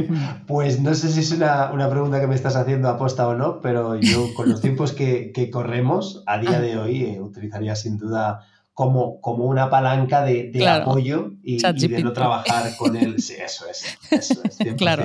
pues 0.47 0.81
no 0.81 0.95
sé 0.95 1.11
si 1.11 1.21
es 1.21 1.33
una, 1.33 1.71
pregunta 1.91 2.21
que 2.21 2.27
me 2.27 2.35
estás 2.35 2.57
haciendo 2.57 2.89
aposta 2.89 3.29
o 3.29 3.35
no, 3.35 3.61
pero 3.61 3.97
yo 3.97 4.33
con 4.35 4.49
los 4.49 4.61
tiempos 4.61 4.93
que, 4.93 5.33
corremos 5.53 6.23
a 6.27 6.39
día 6.39 6.57
ah. 6.57 6.61
de 6.61 6.79
hoy 6.79 7.19
utilizaría 7.21 7.77
sin 7.77 7.97
duda 7.99 8.45
como, 8.77 9.23
como 9.23 9.47
una 9.47 9.71
palanca 9.71 10.23
de, 10.23 10.53
apoyo 10.69 11.33
y, 11.43 11.59
de 11.59 12.03
no 12.03 12.13
trabajar 12.13 12.77
con 12.77 12.95
él. 12.95 13.23
Sí, 13.23 13.33
eso 13.43 13.65
es, 13.71 13.97
eso 14.11 14.43
es, 14.45 14.61
100%. 14.61 14.77
Claro. 14.77 15.05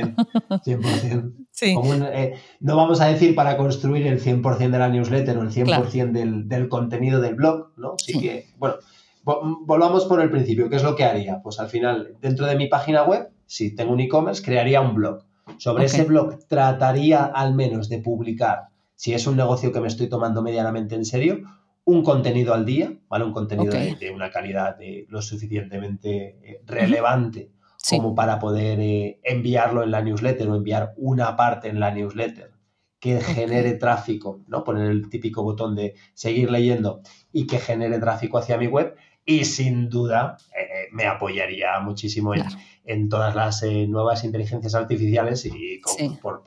100%. 0.50 1.34
Sí. 1.52 1.76
Eh, 2.14 2.34
no 2.60 2.76
vamos 2.76 3.00
a 3.00 3.06
decir 3.06 3.34
para 3.34 3.56
construir 3.56 4.08
el 4.08 4.22
100% 4.22 4.72
de 4.72 4.78
la 4.78 4.90
newsletter 4.90 5.38
o 5.38 5.44
el 5.44 5.52
100% 5.52 6.12
del, 6.12 6.50
del, 6.50 6.68
contenido 6.68 7.22
del 7.22 7.36
blog, 7.36 7.72
¿no? 7.78 7.94
Así 7.94 8.20
que, 8.20 8.48
bueno, 8.58 8.76
volvamos 9.24 10.06
por 10.06 10.22
el 10.22 10.30
principio. 10.30 10.70
¿Qué 10.70 10.78
es 10.78 10.84
lo 10.84 10.96
que 10.96 11.04
haría? 11.04 11.42
Pues 11.42 11.60
al 11.60 11.68
final, 11.68 12.16
dentro 12.22 12.46
de 12.46 12.56
mi 12.56 12.68
página 12.68 13.04
web, 13.04 13.30
si 13.46 13.76
tengo 13.76 13.94
un 13.94 14.00
e-commerce, 14.00 14.44
crearía 14.44 14.82
un 14.82 14.96
blog. 14.96 15.24
Sobre 15.58 15.86
ese 15.86 16.04
blog 16.06 16.46
trataría 16.48 17.26
al 17.26 17.54
menos 17.54 17.90
de 17.90 18.00
publicar, 18.00 18.70
si 18.96 19.14
es 19.14 19.28
un 19.28 19.36
negocio 19.36 19.72
que 19.72 19.82
me 19.82 19.88
estoy 19.88 20.08
tomando 20.08 20.42
medianamente 20.42 20.96
en 20.96 21.06
serio, 21.06 21.42
un 21.84 22.04
contenido 22.04 22.54
al 22.54 22.66
día, 22.66 22.94
¿vale? 23.10 23.26
Un 23.26 23.34
contenido 23.34 23.74
de, 23.74 24.12
una 24.14 24.30
calidad 24.30 24.78
de 24.78 25.06
lo 25.10 25.22
suficientemente 25.22 26.38
eh, 26.44 26.62
relevante 26.66 27.52
como 27.90 28.14
para 28.14 28.40
poder 28.40 28.80
eh, 28.80 29.20
enviarlo 29.24 29.84
en 29.84 29.92
la 29.92 30.02
newsletter 30.02 30.48
o 30.48 30.56
enviar 30.56 30.94
una 30.98 31.36
parte 31.36 31.68
en 31.68 31.80
la 31.80 31.92
newsletter 31.92 32.52
que 33.00 33.20
genere 33.20 33.74
tráfico, 33.74 34.42
¿no? 34.48 34.64
Poner 34.64 34.92
el 34.92 35.10
típico 35.10 35.42
botón 35.42 35.76
de 35.76 35.96
seguir 36.14 36.52
leyendo 36.52 37.02
y 37.34 37.48
que 37.48 37.58
genere 37.58 37.98
tráfico 37.98 38.38
hacia 38.38 38.60
mi 38.60 38.68
web. 38.68 38.96
Y 39.32 39.46
sin 39.46 39.90
duda 39.90 40.38
eh, 40.56 40.88
me 40.92 41.06
apoyaría 41.06 41.80
muchísimo 41.80 42.34
en, 42.86 43.10
todas 43.10 43.36
las 43.36 43.64
nuevas 43.88 44.24
inteligencias 44.24 44.76
artificiales 44.76 45.46
y 45.46 45.82
por, 46.22 46.44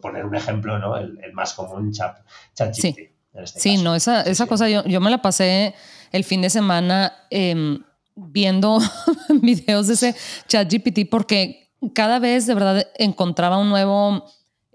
poner 0.00 0.24
un 0.24 0.34
ejemplo, 0.34 0.78
¿no? 0.78 0.96
El, 0.96 1.32
más 1.32 1.54
común, 1.54 1.92
chat, 1.92 2.18
ChatGPT. 2.54 3.14
Este 3.34 3.58
sí, 3.58 3.76
no, 3.78 3.96
esa, 3.96 4.22
esa 4.22 4.46
cosa 4.46 4.68
yo, 4.68 4.84
yo 4.84 5.00
me 5.00 5.10
la 5.10 5.20
pasé 5.20 5.74
el 6.12 6.22
fin 6.22 6.40
de 6.40 6.50
semana 6.50 7.12
em, 7.30 7.82
viendo 8.14 8.78
videos 9.42 9.88
de 9.88 9.94
ese 9.94 10.14
chat 10.46 10.72
GPT 10.72 11.10
porque 11.10 11.72
cada 11.92 12.18
vez 12.18 12.46
de 12.46 12.54
verdad 12.54 12.86
encontraba 12.96 13.58
un 13.58 13.68
nuevo 13.68 14.24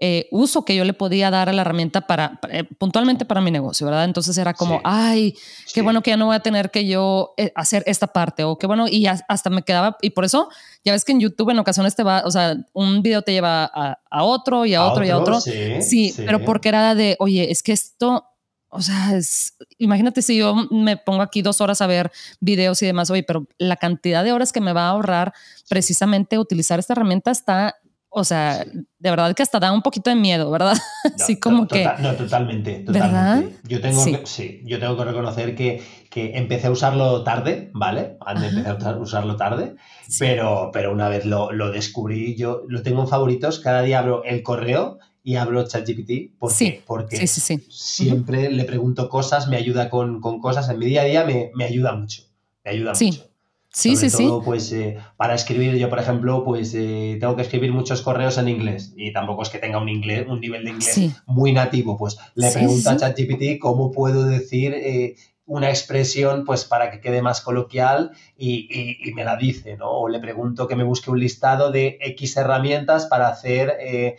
eh, 0.02 0.28
uso 0.30 0.64
que 0.64 0.74
yo 0.74 0.84
le 0.84 0.94
podía 0.94 1.30
dar 1.30 1.50
a 1.50 1.52
la 1.52 1.60
herramienta 1.60 2.06
para, 2.06 2.40
eh, 2.50 2.64
puntualmente 2.78 3.26
para 3.26 3.42
mi 3.42 3.50
negocio, 3.50 3.84
¿verdad? 3.86 4.04
Entonces 4.04 4.38
era 4.38 4.54
como, 4.54 4.80
ay, 4.82 5.36
qué 5.74 5.82
bueno 5.82 6.02
que 6.02 6.10
ya 6.10 6.16
no 6.16 6.26
voy 6.26 6.36
a 6.36 6.40
tener 6.40 6.70
que 6.70 6.86
yo 6.86 7.34
eh, 7.36 7.52
hacer 7.54 7.82
esta 7.86 8.06
parte 8.06 8.42
o 8.44 8.56
qué 8.56 8.66
bueno, 8.66 8.88
y 8.88 9.06
hasta 9.06 9.50
me 9.50 9.62
quedaba, 9.62 9.98
y 10.00 10.10
por 10.10 10.24
eso 10.24 10.48
ya 10.84 10.92
ves 10.92 11.04
que 11.04 11.12
en 11.12 11.20
YouTube 11.20 11.50
en 11.50 11.58
ocasiones 11.58 11.94
te 11.94 12.02
va, 12.02 12.22
o 12.24 12.30
sea, 12.30 12.56
un 12.72 13.02
video 13.02 13.20
te 13.20 13.32
lleva 13.32 13.64
a, 13.64 13.98
a 14.10 14.24
otro 14.24 14.64
y 14.64 14.74
a, 14.74 14.86
otro, 14.86 15.04
y 15.04 15.10
a 15.10 15.18
otro. 15.18 15.38
Sí, 15.38 15.82
sí, 15.82 16.14
pero 16.16 16.44
porque 16.46 16.70
era 16.70 16.94
de, 16.94 17.16
oye, 17.18 17.50
es 17.50 17.62
que 17.62 17.72
esto 17.72 18.24
o 18.70 18.82
sea, 18.82 19.16
es, 19.16 19.56
imagínate 19.78 20.22
si 20.22 20.36
yo 20.36 20.54
me 20.70 20.96
pongo 20.96 21.22
aquí 21.22 21.42
dos 21.42 21.60
horas 21.60 21.80
a 21.82 21.88
ver 21.88 22.10
videos 22.38 22.80
y 22.82 22.86
demás, 22.86 23.10
oye, 23.10 23.24
pero 23.24 23.46
la 23.58 23.76
cantidad 23.76 24.22
de 24.22 24.32
horas 24.32 24.52
que 24.52 24.60
me 24.60 24.72
va 24.72 24.86
a 24.86 24.90
ahorrar 24.90 25.34
precisamente 25.68 26.38
utilizar 26.38 26.78
esta 26.78 26.92
herramienta 26.92 27.32
está, 27.32 27.76
o 28.12 28.24
sea, 28.24 28.64
de 28.64 29.10
verdad 29.10 29.34
que 29.34 29.42
hasta 29.42 29.60
da 29.60 29.72
un 29.72 29.82
poquito 29.82 30.10
de 30.10 30.16
miedo, 30.16 30.50
¿verdad? 30.50 30.76
Así 31.14 31.38
como 31.38 31.68
que... 31.68 31.88
no, 32.00 32.14
totalmente, 32.14 32.80
totalmente. 32.80 33.56
Yo 33.68 33.80
tengo, 33.80 34.26
sí. 34.26 34.62
yo 34.64 34.80
tengo 34.80 34.96
que 34.96 35.04
reconocer 35.04 35.54
que, 35.54 35.82
que, 36.10 36.36
empecé 36.36 36.66
a 36.66 36.70
usarlo 36.72 37.22
tarde, 37.22 37.70
¿vale? 37.72 38.18
Empecé 38.26 38.88
a 38.88 38.96
usarlo 38.96 39.36
tarde, 39.36 39.76
pero, 40.18 40.70
pero 40.72 40.92
una 40.92 41.08
vez 41.08 41.24
lo, 41.24 41.52
lo 41.52 41.70
descubrí, 41.70 42.34
yo 42.36 42.64
lo 42.68 42.82
tengo 42.82 43.02
en 43.02 43.08
favoritos, 43.08 43.60
cada 43.60 43.82
día 43.82 44.00
abro 44.00 44.24
el 44.24 44.42
correo 44.42 44.98
y 45.22 45.36
hablo 45.36 45.66
ChatGPT. 45.66 46.36
¿Por 46.38 46.56
qué? 46.56 46.82
Porque 46.86 47.26
siempre 47.26 48.50
le 48.50 48.64
pregunto 48.64 49.08
cosas, 49.08 49.46
me 49.46 49.56
ayuda 49.56 49.88
con, 49.88 50.20
cosas, 50.20 50.68
en 50.68 50.78
mi 50.78 50.86
día 50.86 51.02
a 51.02 51.04
día 51.04 51.24
me, 51.24 51.52
me 51.54 51.64
ayuda 51.64 51.94
mucho. 51.94 52.22
Me 52.64 52.72
ayuda 52.72 52.92
mucho. 52.92 53.29
Sí, 53.72 53.94
sí, 53.96 54.10
sí. 54.10 54.28
pues 54.44 54.72
eh, 54.72 54.98
para 55.16 55.34
escribir, 55.34 55.76
yo 55.76 55.88
por 55.88 56.00
ejemplo, 56.00 56.42
pues 56.44 56.74
eh, 56.74 57.16
tengo 57.20 57.36
que 57.36 57.42
escribir 57.42 57.72
muchos 57.72 58.02
correos 58.02 58.36
en 58.38 58.48
inglés 58.48 58.92
y 58.96 59.12
tampoco 59.12 59.42
es 59.42 59.48
que 59.48 59.58
tenga 59.58 59.78
un 59.78 59.88
inglés, 59.88 60.26
un 60.28 60.40
nivel 60.40 60.64
de 60.64 60.70
inglés 60.70 61.12
muy 61.26 61.52
nativo. 61.52 61.96
Pues 61.96 62.18
le 62.34 62.50
pregunto 62.50 62.90
a 62.90 62.96
ChatGPT 62.96 63.60
cómo 63.60 63.92
puedo 63.92 64.24
decir 64.24 64.74
eh, 64.74 65.14
una 65.46 65.68
expresión 65.68 66.44
pues 66.44 66.64
para 66.64 66.90
que 66.90 67.00
quede 67.00 67.22
más 67.22 67.42
coloquial 67.42 68.10
y, 68.36 68.98
y, 69.08 69.12
me 69.14 69.24
la 69.24 69.36
dice, 69.36 69.76
¿no? 69.76 69.90
O 69.90 70.08
le 70.08 70.18
pregunto 70.18 70.66
que 70.66 70.74
me 70.74 70.84
busque 70.84 71.10
un 71.10 71.20
listado 71.20 71.70
de 71.70 71.98
X 72.00 72.36
herramientas 72.36 73.06
para 73.06 73.28
hacer 73.28 74.16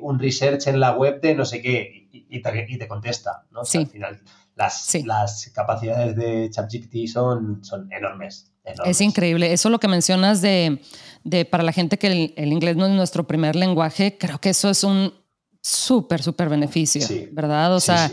un 0.00 0.18
research 0.18 0.68
en 0.68 0.80
la 0.80 0.96
web 0.96 1.20
de 1.20 1.34
no 1.34 1.44
sé 1.44 1.60
qué 1.60 2.08
y, 2.12 2.40
te, 2.40 2.88
contesta, 2.88 3.44
¿no? 3.50 3.60
al 3.60 3.86
final 3.86 4.20
las, 4.60 4.94
las 5.06 5.50
capacidades 5.54 6.14
de 6.16 6.50
ChatGPT 6.50 7.06
son, 7.06 7.64
son 7.64 7.90
enormes, 7.92 8.52
Es 8.84 9.00
increíble. 9.00 9.52
Eso 9.52 9.70
lo 9.70 9.80
que 9.80 9.88
mencionas 9.88 10.42
de, 10.42 10.82
de 11.24 11.44
para 11.46 11.62
la 11.62 11.72
gente 11.72 11.98
que 11.98 12.34
el, 12.36 12.52
inglés 12.52 12.76
no 12.76 12.86
es 12.86 12.92
nuestro 12.92 13.26
primer 13.26 13.56
lenguaje, 13.56 14.18
creo 14.18 14.38
que 14.38 14.50
eso 14.50 14.68
es 14.68 14.84
un 14.84 15.14
súper, 15.62 16.22
súper 16.22 16.48
beneficio, 16.48 17.06
¿verdad? 17.32 17.74
O 17.74 17.80
sea, 17.80 18.10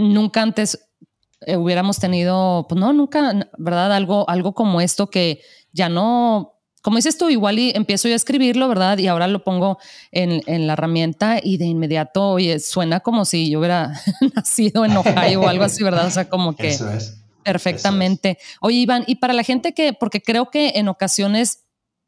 nunca 0.00 0.42
antes 0.42 0.78
eh, 1.40 1.56
hubiéramos 1.56 1.98
tenido, 1.98 2.66
pues 2.68 2.80
no, 2.80 2.92
nunca, 2.92 3.48
¿verdad? 3.58 3.92
Algo, 3.92 4.28
algo 4.28 4.54
como 4.54 4.80
esto 4.80 5.10
que 5.10 5.40
ya 5.72 5.88
no 5.88 6.57
como 6.88 6.96
dices 6.96 7.18
tú, 7.18 7.28
igual 7.28 7.58
y 7.58 7.70
empiezo 7.74 8.08
yo 8.08 8.14
a 8.14 8.16
escribirlo, 8.16 8.66
¿verdad? 8.66 8.96
Y 8.96 9.08
ahora 9.08 9.26
lo 9.26 9.44
pongo 9.44 9.76
en, 10.10 10.40
en 10.46 10.66
la 10.66 10.72
herramienta 10.72 11.38
y 11.42 11.58
de 11.58 11.66
inmediato, 11.66 12.30
oye, 12.30 12.58
suena 12.60 13.00
como 13.00 13.26
si 13.26 13.50
yo 13.50 13.58
hubiera 13.58 13.92
nacido 14.34 14.86
en 14.86 14.96
Ohio 14.96 15.42
o 15.42 15.48
algo 15.48 15.64
así, 15.64 15.84
¿verdad? 15.84 16.06
O 16.06 16.10
sea, 16.10 16.30
como 16.30 16.56
que 16.56 16.68
Eso 16.68 16.90
es. 16.90 17.18
perfectamente. 17.42 18.38
Oye, 18.62 18.78
Iván, 18.78 19.04
y 19.06 19.16
para 19.16 19.34
la 19.34 19.42
gente 19.42 19.74
que, 19.74 19.92
porque 19.92 20.22
creo 20.22 20.48
que 20.48 20.72
en 20.76 20.88
ocasiones 20.88 21.64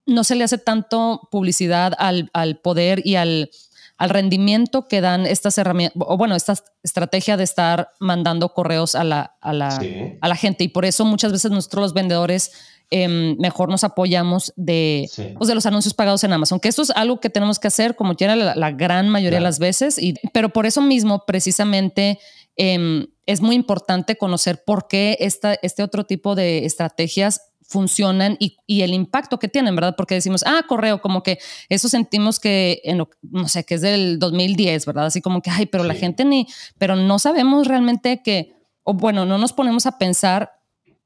no 0.07 0.25
se 0.25 0.35
le 0.35 0.45
hace 0.45 0.57
tanto 0.57 1.29
publicidad 1.31 1.93
al, 1.99 2.31
al 2.33 2.57
poder 2.57 3.03
y 3.05 3.17
al, 3.17 3.51
al 3.99 4.09
rendimiento 4.09 4.89
que 4.89 5.03
dan 5.03 5.27
estas 5.27 5.59
herramientas, 5.59 6.03
o 6.09 6.17
bueno, 6.17 6.37
esta 6.37 6.55
estrategia 6.83 7.37
de 7.37 7.45
estar 7.45 7.91
mandando 8.01 8.55
correos 8.55 8.95
a 8.95 9.05
la, 9.05 9.37
a 9.43 9.53
la, 9.53 9.79
a 10.23 10.29
la 10.29 10.37
gente. 10.37 10.65
Y 10.65 10.69
por 10.69 10.87
eso 10.87 11.05
muchas 11.05 11.33
veces 11.33 11.51
nosotros 11.51 11.83
los 11.83 11.93
vendedores 11.93 12.51
Em, 12.93 13.37
mejor 13.39 13.69
nos 13.69 13.85
apoyamos 13.85 14.53
de, 14.57 15.09
pues, 15.39 15.47
de 15.47 15.55
los 15.55 15.65
anuncios 15.65 15.95
pagados 15.95 16.25
en 16.25 16.33
Amazon, 16.33 16.59
que 16.59 16.69
esto 16.69 16.83
es 16.83 16.91
algo 16.91 17.21
que 17.21 17.31
tenemos 17.31 17.61
que 17.61 17.69
hacer 17.69 17.95
como 17.95 18.17
quiera 18.17 18.35
la, 18.35 18.71
gran 18.73 19.09
mayoría 19.09 19.39
de 19.39 19.45
las 19.45 19.61
veces, 19.61 19.97
y, 19.97 20.15
pero 20.33 20.49
por 20.49 20.67
eso 20.67 20.81
mismo 20.81 21.25
precisamente 21.25 22.19
em, 22.57 23.07
es 23.27 23.43
muy 23.43 23.55
importante 23.55 24.17
conocer 24.17 24.65
por 24.65 24.89
qué 24.89 25.17
esta, 25.21 25.55
este 25.63 25.85
otro 25.85 26.05
tipo 26.05 26.35
de 26.35 26.67
estrategias 26.67 27.43
funcionan 27.63 28.37
y, 28.41 28.57
y, 28.67 28.83
el 28.83 28.93
impacto 28.93 29.39
que 29.39 29.47
tienen, 29.47 29.77
¿verdad? 29.77 29.95
Porque 29.97 30.17
decimos, 30.17 30.43
ah, 30.45 30.65
correo, 30.67 31.01
como 31.01 31.23
que 31.23 31.39
eso 31.69 31.89
sentimos 31.89 32.41
que, 32.41 32.81
en, 32.83 33.05
no 33.23 33.47
sé, 33.47 33.63
que 33.63 33.77
es 33.77 33.83
del 33.83 34.19
2010, 34.19 34.85
¿verdad? 34.87 35.07
Así 35.07 35.21
como 35.21 35.43
que, 35.43 35.51
ay, 35.51 35.67
pero 35.67 35.85
la 35.85 35.95
gente 35.95 36.25
ni, 36.25 36.49
pero 36.77 36.97
no 36.97 37.21
sabemos 37.21 37.69
realmente 37.69 38.21
que, 38.25 38.53
o 38.83 38.95
bueno, 38.95 39.27
no 39.27 39.39
nos 39.39 39.53
ponemos 39.53 39.87
a 39.87 39.97
pensar 39.97 40.60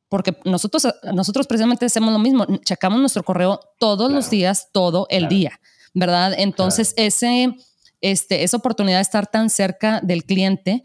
porque 0.09 0.37
nosotros, 0.45 0.87
nosotros 1.13 1.47
precisamente 1.47 1.87
hacemos 1.87 2.13
lo 2.13 2.19
mismo, 2.19 2.47
checamos 2.65 3.01
nuestro 3.01 3.23
correo 3.23 3.61
todos 3.79 4.11
los 4.13 4.31
días, 4.31 4.69
todo 4.73 5.07
el 5.11 5.29
día, 5.29 5.61
¿verdad? 5.93 6.35
Entonces, 6.37 6.95
ese, 6.97 7.55
este, 8.01 8.45
esa 8.45 8.57
oportunidad 8.57 8.99
de 8.99 9.03
estar 9.03 9.27
tan 9.27 9.51
cerca 9.51 10.01
del 10.03 10.25
cliente, 10.25 10.85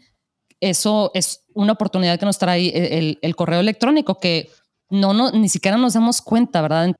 eso 0.60 1.10
es 1.14 1.44
una 1.54 1.72
oportunidad 1.72 2.18
que 2.18 2.26
nos 2.26 2.38
trae 2.38 2.98
el, 2.98 3.18
el 3.22 3.36
correo 3.36 3.60
electrónico, 3.60 4.18
que 4.18 4.50
no, 4.90 5.14
no, 5.14 5.30
ni 5.30 5.48
siquiera 5.48 5.76
nos 5.76 5.94
damos 5.94 6.20
cuenta, 6.20 6.60
¿verdad? 6.60 6.94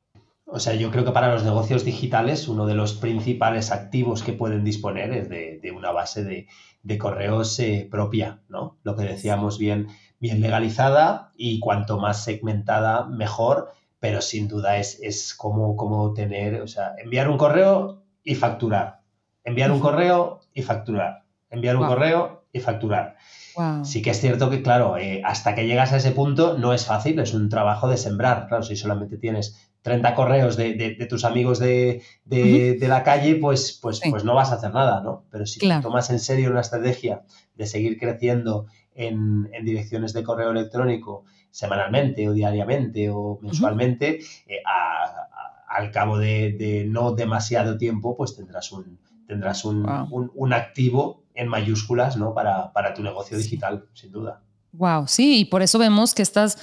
O 0.52 0.58
sea, 0.58 0.74
yo 0.74 0.90
creo 0.90 1.04
que 1.04 1.12
para 1.12 1.32
los 1.32 1.44
negocios 1.44 1.84
digitales 1.84 2.48
uno 2.48 2.66
de 2.66 2.74
los 2.74 2.94
principales 2.94 3.70
activos 3.70 4.22
que 4.22 4.32
pueden 4.32 4.64
disponer 4.64 5.12
es 5.12 5.28
de, 5.28 5.60
de 5.62 5.70
una 5.70 5.92
base 5.92 6.24
de, 6.24 6.48
de 6.82 6.98
correos 6.98 7.58
eh, 7.60 7.86
propia, 7.90 8.42
¿no? 8.48 8.78
Lo 8.82 8.96
que 8.96 9.04
decíamos 9.04 9.58
bien 9.58 9.88
bien 10.20 10.40
legalizada 10.40 11.32
y 11.36 11.58
cuanto 11.58 11.98
más 11.98 12.22
segmentada, 12.22 13.06
mejor, 13.06 13.72
pero 13.98 14.20
sin 14.20 14.46
duda 14.46 14.76
es, 14.76 15.00
es 15.02 15.34
como, 15.34 15.76
como 15.76 16.12
tener, 16.12 16.60
o 16.60 16.68
sea, 16.68 16.94
enviar 17.02 17.28
un 17.28 17.38
correo 17.38 18.02
y 18.22 18.34
facturar, 18.34 19.00
enviar 19.44 19.72
un 19.72 19.80
correo 19.80 20.40
y 20.54 20.62
facturar, 20.62 21.24
enviar 21.48 21.76
un 21.76 21.86
correo 21.86 22.44
y 22.52 22.60
facturar. 22.60 23.16
Sí 23.82 24.00
que 24.00 24.10
es 24.10 24.20
cierto 24.20 24.48
que, 24.48 24.62
claro, 24.62 24.96
eh, 24.96 25.22
hasta 25.24 25.54
que 25.54 25.66
llegas 25.66 25.92
a 25.92 25.96
ese 25.96 26.12
punto 26.12 26.56
no 26.56 26.72
es 26.72 26.86
fácil, 26.86 27.18
es 27.18 27.34
un 27.34 27.48
trabajo 27.48 27.88
de 27.88 27.96
sembrar. 27.96 28.46
Claro, 28.48 28.62
si 28.62 28.76
solamente 28.76 29.18
tienes 29.18 29.70
30 29.82 30.14
correos 30.14 30.56
de, 30.56 31.06
tus 31.08 31.24
amigos 31.24 31.58
de, 31.58 32.02
la 32.80 33.02
calle, 33.02 33.36
pues, 33.36 33.78
pues, 33.80 34.00
pues 34.08 34.24
no 34.24 34.34
vas 34.34 34.50
a 34.50 34.54
hacer 34.54 34.72
nada, 34.72 35.02
¿no? 35.02 35.24
Pero 35.30 35.46
si 35.46 35.60
tomas 35.82 36.10
en 36.10 36.20
serio 36.20 36.50
una 36.50 36.60
estrategia 36.60 37.22
de 37.54 37.66
seguir 37.66 37.98
creciendo 37.98 38.66
en, 38.94 39.50
direcciones 39.62 40.12
de 40.12 40.22
correo 40.22 40.50
electrónico 40.50 41.24
semanalmente 41.50 42.28
o 42.28 42.32
diariamente 42.32 43.10
o 43.10 43.38
mensualmente, 43.42 44.20
eh, 44.46 44.62
al 45.68 45.90
cabo 45.90 46.18
de, 46.18 46.86
no 46.88 47.12
demasiado 47.12 47.78
tiempo, 47.78 48.16
pues 48.16 48.36
tendrás 48.36 48.72
un, 48.72 48.98
tendrás 49.26 49.64
un, 49.64 50.52
activo 50.52 51.22
en 51.34 51.48
mayúsculas 51.48 52.16
¿no? 52.16 52.34
para, 52.34 52.72
para 52.72 52.94
tu 52.94 53.02
negocio 53.02 53.38
digital, 53.38 53.86
sin 53.94 54.12
duda. 54.12 54.42
Wow, 54.72 55.06
sí, 55.08 55.40
y 55.40 55.44
por 55.46 55.62
eso 55.62 55.78
vemos 55.78 56.14
que 56.14 56.22
estas 56.22 56.58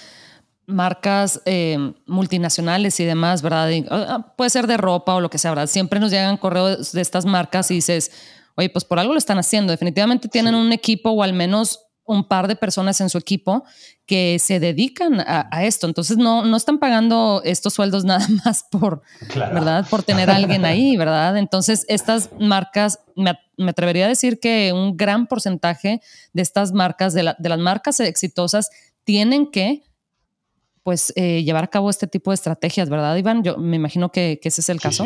marcas 0.68 1.42
eh, 1.46 1.94
multinacionales 2.06 3.00
y 3.00 3.06
demás, 3.06 3.42
¿verdad? 3.42 3.70
Ah, 3.90 4.06
ah, 4.10 4.34
puede 4.36 4.50
ser 4.50 4.68
de 4.68 4.78
ropa 4.78 5.16
o 5.16 5.22
lo 5.22 5.30
que 5.30 5.38
sea, 5.38 5.52
¿verdad? 5.52 5.68
Siempre 5.68 6.00
nos 6.00 6.12
llegan 6.12 6.38
correos 6.38 6.92
de 6.92 7.02
estas 7.02 7.26
marcas 7.26 7.72
y 7.72 7.76
dices, 7.76 8.12
oye, 8.56 8.70
pues 8.70 8.84
por 8.84 9.00
algo 9.00 9.14
lo 9.14 9.18
están 9.18 9.38
haciendo. 9.38 9.72
Definitivamente 9.72 10.28
tienen 10.28 10.56
un 10.56 10.74
equipo 10.74 11.12
o 11.12 11.24
al 11.24 11.34
menos 11.34 11.87
un 12.08 12.28
par 12.28 12.48
de 12.48 12.56
personas 12.56 13.00
en 13.02 13.10
su 13.10 13.18
equipo 13.18 13.64
que 14.06 14.40
se 14.40 14.60
dedican 14.60 15.20
a, 15.20 15.64
esto. 15.64 15.86
Entonces 15.86 16.18
no, 16.18 16.46
no 16.46 16.58
están 16.58 16.80
pagando 16.80 17.42
estos 17.44 17.74
sueldos 17.74 18.06
nada 18.06 18.26
más 18.46 18.64
por, 18.72 19.02
¿verdad? 19.36 19.86
Por 19.90 20.04
tener 20.04 20.30
a 20.30 20.36
alguien 20.36 20.66
ahí, 20.66 20.98
¿verdad? 20.98 21.38
Entonces 21.38 21.86
estas 21.88 22.30
marcas, 22.40 23.00
me, 23.16 23.38
atrevería 23.70 24.06
a 24.06 24.10
decir 24.10 24.40
que 24.40 24.72
un 24.74 24.98
gran 24.98 25.28
porcentaje 25.28 26.02
de 26.34 26.42
estas 26.42 26.72
marcas, 26.72 27.14
de, 27.14 27.34
de 27.38 27.50
las 27.50 27.60
marcas 27.60 28.00
exitosas, 28.00 28.70
tienen 29.04 29.52
que 29.52 29.84
pues 30.88 31.12
eh, 31.18 31.44
llevar 31.44 31.66
a 31.66 31.68
cabo 31.68 31.90
este 31.90 32.08
tipo 32.08 32.32
de 32.32 32.36
estrategias, 32.36 32.90
¿verdad, 32.90 33.14
Iván? 33.18 33.44
Yo 33.44 33.58
me 33.58 33.76
imagino 33.76 34.10
que, 34.10 34.40
ese 34.42 34.62
es 34.62 34.70
el 34.70 34.80
caso. 34.80 35.06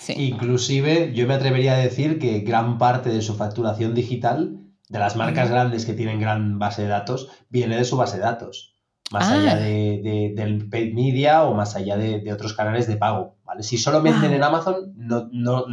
Sí. 0.00 0.14
Inclusive 0.16 1.12
yo 1.14 1.28
me 1.28 1.34
atrevería 1.34 1.74
a 1.74 1.78
decir 1.78 2.18
que 2.18 2.40
gran 2.40 2.78
parte 2.78 3.08
de 3.08 3.22
su 3.22 3.36
facturación 3.36 3.94
digital, 3.94 4.58
de 4.88 4.98
las 4.98 5.16
marcas 5.16 5.50
grandes 5.50 5.84
que 5.84 5.94
tienen 5.94 6.20
gran 6.20 6.58
base 6.58 6.82
de 6.82 6.88
datos, 6.88 7.30
viene 7.48 7.76
de 7.76 7.84
su 7.84 7.96
base 7.96 8.16
de 8.16 8.22
datos. 8.24 8.76
Más 9.10 9.30
allá 9.30 9.52
ah. 9.52 9.56
de, 9.56 10.32
del 10.36 10.68
paid 10.68 10.94
media 10.94 11.44
o 11.44 11.54
más 11.54 11.76
allá 11.76 11.96
de, 11.96 12.30
otros 12.32 12.52
canales 12.52 12.86
de 12.86 12.96
pago. 12.96 13.36
¿vale? 13.44 13.62
Si 13.62 13.78
solo 13.78 14.02
venden 14.02 14.34
en 14.34 14.42
Amazon, 14.42 14.92
no, 14.96 15.28
no, 15.32 15.64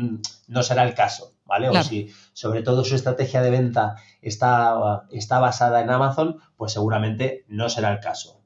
no 0.47 0.63
será 0.63 0.83
el 0.83 0.93
caso. 0.93 1.33
¿vale? 1.45 1.69
O 1.69 1.83
si 1.83 2.09
sobre 2.33 2.61
todo 2.61 2.83
su 2.83 2.95
estrategia 2.95 3.41
de 3.41 3.49
venta 3.49 3.95
está, 4.21 5.05
está 5.11 5.39
basada 5.39 5.81
en 5.81 5.89
Amazon, 5.89 6.37
pues 6.57 6.73
seguramente 6.73 7.45
no 7.47 7.69
será 7.69 7.91
el 7.91 7.99
caso. 7.99 8.41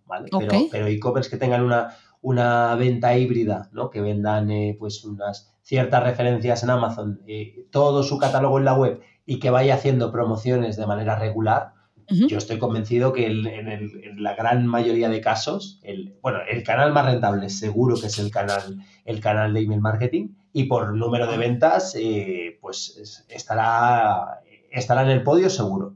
Pero, 0.72 0.88
e-commerce 0.88 1.30
que 1.30 1.38
tengan 1.38 1.64
una, 1.64 1.96
una 2.22 2.76
venta 2.76 3.16
híbrida, 3.16 3.70
¿no? 3.72 3.90
Que 3.90 4.02
vendan 4.02 4.50
eh, 4.50 4.76
pues 4.80 5.04
unas 5.04 5.54
ciertas 5.62 6.04
referencias 6.04 6.64
en 6.64 6.72
Amazon, 6.72 7.22
eh, 7.28 7.68
todo 7.72 8.02
su 8.02 8.18
catálogo 8.18 8.58
en 8.58 8.66
la 8.66 8.74
web 8.74 9.02
y 9.30 9.38
que 9.38 9.52
vaya 9.52 9.76
haciendo 9.76 10.12
promociones 10.12 10.76
de 10.76 10.88
manera 10.88 11.16
regular, 11.16 11.74
yo 12.08 12.40
estoy 12.40 12.58
convencido 12.58 13.14
que 13.14 13.28
en, 13.28 14.24
la 14.24 14.34
gran 14.34 14.66
mayoría 14.66 15.08
de 15.08 15.22
casos, 15.22 15.80
el, 15.84 16.18
bueno, 16.24 16.40
el 16.50 16.64
canal 16.64 16.92
más 16.92 17.06
rentable 17.06 17.48
seguro 17.52 18.02
que 18.02 18.08
es 18.08 18.18
el 18.18 18.32
canal, 18.32 18.84
el 19.06 19.20
canal 19.20 19.54
de 19.54 19.60
email 19.60 19.82
marketing 19.82 20.30
y 20.52 20.64
por 20.64 20.96
número 20.96 21.32
de 21.32 21.38
ventas, 21.38 21.96
eh, 21.96 22.58
pues 22.60 23.24
estará, 23.30 24.42
estará 24.72 25.04
en 25.04 25.10
el 25.10 25.22
podio 25.22 25.52
seguro. 25.52 25.96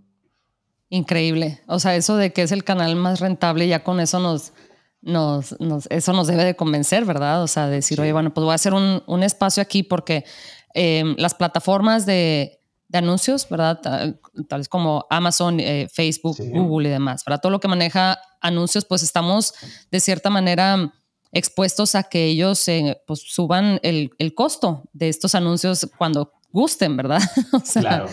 Increíble. 0.89 1.59
O 1.65 1.79
sea, 1.79 1.95
eso 1.95 2.15
de 2.17 2.33
que 2.33 2.43
es 2.43 2.51
el 2.51 2.63
canal 2.63 2.95
más 2.95 3.19
rentable, 3.19 3.67
ya 3.67 3.83
con 3.83 3.99
eso 3.99 4.19
nos, 4.19 4.53
nos, 5.01 5.55
eso 5.89 6.13
nos 6.13 6.27
debe 6.27 6.43
de 6.43 6.55
convencer, 6.55 7.03
¿verdad? 7.03 7.41
O 7.41 7.47
sea, 7.47 7.65
decir, 7.65 7.99
oye, 7.99 8.13
bueno, 8.13 8.31
pues 8.31 8.43
voy 8.43 8.51
a 8.51 8.55
hacer 8.55 8.75
un, 8.75 9.01
un 9.07 9.23
espacio 9.23 9.63
aquí 9.63 9.81
porque 9.81 10.23
em, 10.75 11.15
las 11.17 11.33
plataformas 11.33 12.05
de, 12.05 12.59
de, 12.93 12.97
anuncios, 12.99 13.47
¿verdad? 13.49 13.81
Tales 14.47 14.69
como 14.69 15.05
Amazon, 15.09 15.59
eh, 15.59 15.87
Facebook, 15.91 16.37
Google 16.39 16.89
y 16.89 16.91
demás, 16.91 17.23
¿verdad? 17.25 17.41
Todo 17.41 17.51
lo 17.51 17.59
que 17.59 17.67
maneja 17.67 18.19
anuncios, 18.39 18.85
pues 18.85 19.03
estamos 19.03 19.53
de 19.91 19.99
cierta 19.99 20.29
manera 20.29 20.93
expuestos 21.31 21.95
a 21.95 22.03
que 22.03 22.25
ellos 22.25 22.67
eh, 22.67 23.01
pues, 23.07 23.21
suban 23.25 23.79
el, 23.83 24.11
el 24.19 24.35
costo 24.35 24.83
de 24.93 25.09
estos 25.09 25.35
anuncios 25.35 25.89
cuando 25.97 26.31
gusten, 26.53 26.95
¿verdad? 26.95 27.21
o 27.51 27.59
sea, 27.59 27.81
claro. 27.81 28.09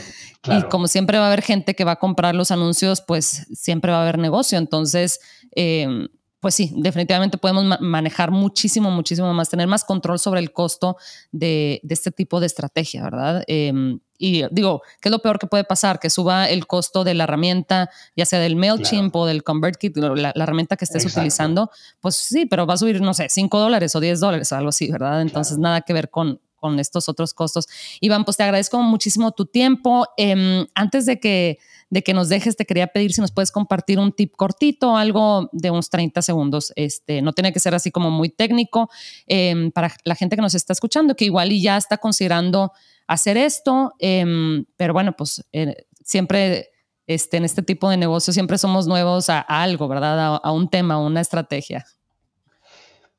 Y 0.66 0.68
como 0.70 0.88
siempre 0.88 1.18
va 1.18 1.24
a 1.24 1.26
haber 1.28 1.42
gente 1.42 1.74
que 1.74 1.84
va 1.84 1.92
a 1.92 1.98
comprar 1.98 2.34
los 2.34 2.50
anuncios, 2.50 3.02
pues 3.02 3.46
siempre 3.52 3.92
va 3.92 3.98
a 3.98 4.02
haber 4.02 4.18
negocio. 4.18 4.56
Entonces, 4.58 5.20
em, 5.52 6.08
pues 6.40 6.54
sí, 6.54 6.72
definitivamente 6.74 7.36
podemos 7.36 7.80
manejar 7.80 8.30
muchísimo, 8.30 8.90
muchísimo 8.90 9.32
más, 9.34 9.50
tener 9.50 9.68
más 9.68 9.84
control 9.84 10.18
sobre 10.18 10.40
el 10.40 10.52
costo 10.52 10.96
de, 11.32 11.80
este 11.88 12.10
tipo 12.10 12.40
de 12.40 12.46
estrategia, 12.46 13.02
¿verdad? 13.02 13.44
Em, 13.46 14.00
y 14.16 14.44
digo, 14.50 14.82
¿qué 15.00 15.08
es 15.08 15.12
lo 15.12 15.20
peor 15.20 15.38
que 15.38 15.46
puede 15.46 15.64
pasar? 15.64 15.98
Que 15.98 16.08
suba 16.10 16.48
el 16.48 16.66
costo 16.66 17.04
de 17.04 17.14
la 17.14 17.24
herramienta, 17.24 17.90
ya 18.16 18.24
sea 18.24 18.38
del 18.38 18.56
MailChimp 18.56 19.14
o 19.16 19.26
del 19.26 19.42
ConvertKit, 19.44 19.96
la, 19.98 20.32
la 20.34 20.42
herramienta 20.42 20.76
que 20.76 20.86
estés 20.86 21.04
utilizando, 21.04 21.70
pues 22.00 22.16
sí, 22.16 22.46
pero 22.46 22.66
va 22.66 22.74
a 22.74 22.78
subir, 22.78 23.00
no 23.00 23.14
sé, 23.14 23.28
5 23.28 23.58
dólares 23.58 23.94
o 23.94 24.00
10 24.00 24.20
dólares 24.20 24.50
o 24.52 24.56
algo 24.56 24.70
así, 24.70 24.90
¿verdad? 24.90 25.22
Entonces, 25.22 25.58
nada 25.58 25.82
que 25.82 25.92
ver 25.92 26.10
con, 26.10 26.40
con 26.60 26.78
estos 26.78 27.08
otros 27.08 27.34
costos. 27.34 27.66
Iván, 28.00 28.24
pues 28.24 28.36
te 28.36 28.44
agradezco 28.44 28.80
muchísimo 28.82 29.32
tu 29.32 29.46
tiempo. 29.46 30.06
Em, 30.16 30.66
antes 30.74 31.06
de 31.06 31.18
que, 31.18 31.58
de 31.90 32.02
que 32.02 32.14
nos 32.14 32.28
dejes, 32.28 32.56
te 32.56 32.64
quería 32.64 32.86
pedir 32.86 33.12
si 33.12 33.20
nos 33.20 33.32
puedes 33.32 33.50
compartir 33.50 33.98
un 33.98 34.12
tip 34.12 34.34
cortito, 34.36 34.96
algo 34.96 35.50
de 35.52 35.70
unos 35.70 35.90
30 35.90 36.22
segundos. 36.22 36.72
Este, 36.76 37.20
no 37.20 37.32
tiene 37.32 37.52
que 37.52 37.60
ser 37.60 37.74
así 37.74 37.90
como 37.90 38.10
muy 38.10 38.28
técnico 38.28 38.88
em, 39.26 39.72
para 39.72 39.92
la 40.04 40.14
gente 40.14 40.36
que 40.36 40.42
nos 40.42 40.54
está 40.54 40.72
escuchando, 40.72 41.16
que 41.16 41.24
igual 41.24 41.52
y 41.52 41.60
ya 41.60 41.76
está 41.76 41.98
considerando 41.98 42.72
hacer 43.08 43.36
esto, 43.36 43.92
em, 43.98 44.64
pero 44.76 44.92
bueno, 44.92 45.14
pues 45.16 45.44
eh, 45.52 45.84
siempre 46.04 46.70
este, 47.08 47.38
en 47.38 47.44
este 47.44 47.62
tipo 47.62 47.90
de 47.90 47.96
negocio 47.96 48.32
siempre 48.32 48.56
somos 48.56 48.86
nuevos 48.86 49.28
a, 49.28 49.40
algo, 49.40 49.88
¿verdad? 49.88 50.40
a, 50.42 50.52
un 50.52 50.68
tema, 50.68 50.94
a 50.94 50.98
una 50.98 51.20
estrategia. 51.20 51.84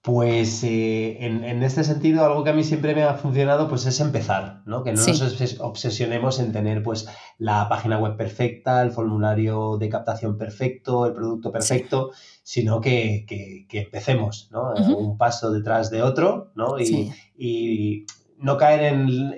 Pues 0.04 0.64
eh, 0.64 1.18
en, 1.20 1.62
este 1.62 1.84
sentido, 1.84 2.26
algo 2.26 2.44
que 2.44 2.50
a 2.50 2.54
mí 2.54 2.64
siempre 2.64 2.96
me 2.96 3.04
ha 3.04 3.14
funcionado, 3.14 3.70
pues 3.70 3.86
es 3.86 4.00
empezar, 4.00 4.64
¿no? 4.66 4.84
Que 4.84 4.94
no 4.94 5.06
nos 5.06 5.60
obsesionemos 5.60 6.40
en 6.40 6.52
tener 6.52 6.82
pues 6.82 7.08
la 7.38 7.70
página 7.70 8.00
web 8.00 8.18
perfecta, 8.18 8.82
el 8.82 8.90
formulario 8.90 9.78
de 9.78 9.90
captación 9.90 10.40
perfecto, 10.40 11.06
el 11.06 11.14
producto 11.14 11.52
perfecto, 11.52 12.10
sino 12.42 12.82
que, 12.82 13.28
empecemos, 13.72 14.50
¿no? 14.52 14.74
Un 14.74 15.20
paso 15.20 15.52
detrás 15.52 15.92
de 15.92 16.02
otro, 16.02 16.52
¿no? 16.56 16.80
Y, 16.80 18.06
no 18.40 18.58
caer 18.58 18.96
en, 18.96 19.36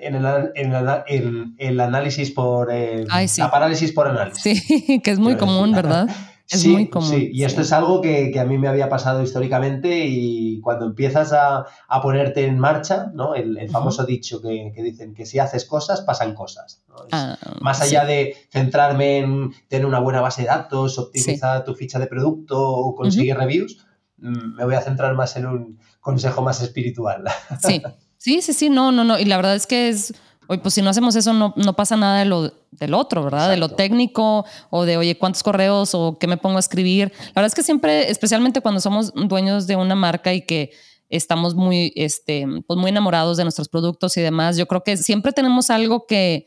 el, 1.58 1.80
análisis 1.80 2.30
por... 2.30 2.72
Eh, 2.72 3.04
la 3.36 3.50
parálisis 3.50 3.92
por 3.92 4.08
análisis. 4.08 4.64
Sí, 4.64 5.00
que 5.04 5.10
es 5.10 5.18
muy 5.18 5.36
común, 5.36 5.72
¿verdad? 5.72 6.08
Es 6.48 6.66
muy 6.66 6.88
común. 6.88 7.08
Sí, 7.08 7.30
y 7.32 7.44
esto 7.44 7.62
es 7.62 7.72
algo 7.72 8.00
que, 8.02 8.38
a 8.38 8.44
mí 8.44 8.58
me 8.58 8.68
había 8.68 8.88
pasado 8.88 9.22
históricamente 9.22 10.06
y 10.06 10.60
cuando 10.60 10.86
empiezas 10.86 11.32
a, 11.32 11.66
ponerte 12.02 12.44
en 12.44 12.58
marcha, 12.58 13.10
¿no? 13.14 13.34
El, 13.34 13.68
famoso 13.70 14.04
dicho 14.04 14.42
que, 14.42 14.72
dicen 14.76 15.14
que 15.14 15.24
si 15.24 15.38
haces 15.38 15.64
cosas, 15.64 16.02
pasan 16.02 16.34
cosas. 16.34 16.82
Ah, 17.12 17.38
más 17.60 17.80
allá 17.80 18.04
de 18.04 18.36
centrarme 18.50 19.18
en 19.18 19.52
tener 19.68 19.86
una 19.86 20.00
buena 20.00 20.20
base 20.20 20.42
de 20.42 20.48
datos, 20.48 20.98
optimizar 20.98 21.64
tu 21.64 21.74
ficha 21.74 21.98
de 21.98 22.06
producto 22.06 22.60
o 22.60 22.94
conseguir 22.94 23.36
reviews, 23.36 23.78
mm, 24.18 24.56
me 24.56 24.64
voy 24.64 24.74
a 24.74 24.82
centrar 24.82 25.14
más 25.14 25.36
en 25.36 25.46
un 25.46 25.78
consejo 26.00 26.42
más 26.42 26.60
espiritual. 26.60 27.24
Sí, 27.62 27.82
sí, 28.18 28.42
sí, 28.42 28.52
sí, 28.52 28.70
no, 28.70 28.92
no, 28.92 29.04
no. 29.04 29.18
Y 29.18 29.24
la 29.24 29.36
verdad 29.36 29.54
es 29.54 29.66
que 29.66 29.88
es 29.88 30.14
Oye, 30.48 30.60
pues 30.60 30.74
si 30.74 30.82
no 30.82 30.90
hacemos 30.90 31.16
eso, 31.16 31.32
no, 31.32 31.54
no 31.56 31.74
pasa 31.74 31.96
nada 31.96 32.18
de 32.18 32.24
lo, 32.24 32.52
del 32.70 32.94
otro, 32.94 33.24
¿verdad? 33.24 33.50
De 33.50 33.56
lo 33.56 33.70
técnico 33.70 34.44
o 34.70 34.84
de, 34.84 34.96
oye, 34.96 35.16
¿cuántos 35.16 35.42
correos 35.42 35.94
o 35.94 36.18
qué 36.18 36.26
me 36.26 36.36
pongo 36.36 36.56
a 36.56 36.60
escribir? 36.60 37.12
La 37.28 37.42
verdad 37.42 37.46
es 37.46 37.54
que 37.54 37.62
siempre, 37.62 38.10
especialmente 38.10 38.60
cuando 38.60 38.80
somos 38.80 39.12
dueños 39.14 39.66
de 39.66 39.76
una 39.76 39.94
marca 39.94 40.34
y 40.34 40.42
que 40.42 40.72
estamos 41.08 41.54
muy, 41.54 41.92
este, 41.96 42.46
pues 42.66 42.78
muy 42.78 42.90
enamorados 42.90 43.36
de 43.36 43.44
nuestros 43.44 43.68
productos 43.68 44.16
y 44.16 44.20
demás, 44.20 44.56
yo 44.56 44.66
creo 44.66 44.82
que 44.82 44.96
siempre 44.96 45.32
tenemos 45.32 45.70
algo 45.70 46.06
que 46.06 46.46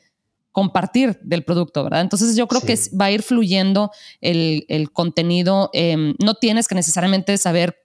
compartir 0.52 1.20
del 1.22 1.44
producto, 1.44 1.84
¿verdad? 1.84 2.02
Entonces 2.02 2.36
yo 2.36 2.48
creo 2.48 2.62
que 2.62 2.76
va 3.00 3.06
a 3.06 3.12
ir 3.12 3.22
fluyendo 3.22 3.92
el, 4.22 4.66
el 4.70 4.92
contenido. 4.92 5.70
Em, 5.72 6.16
no 6.18 6.34
tienes 6.34 6.68
que 6.68 6.74
necesariamente 6.74 7.38
saber, 7.38 7.78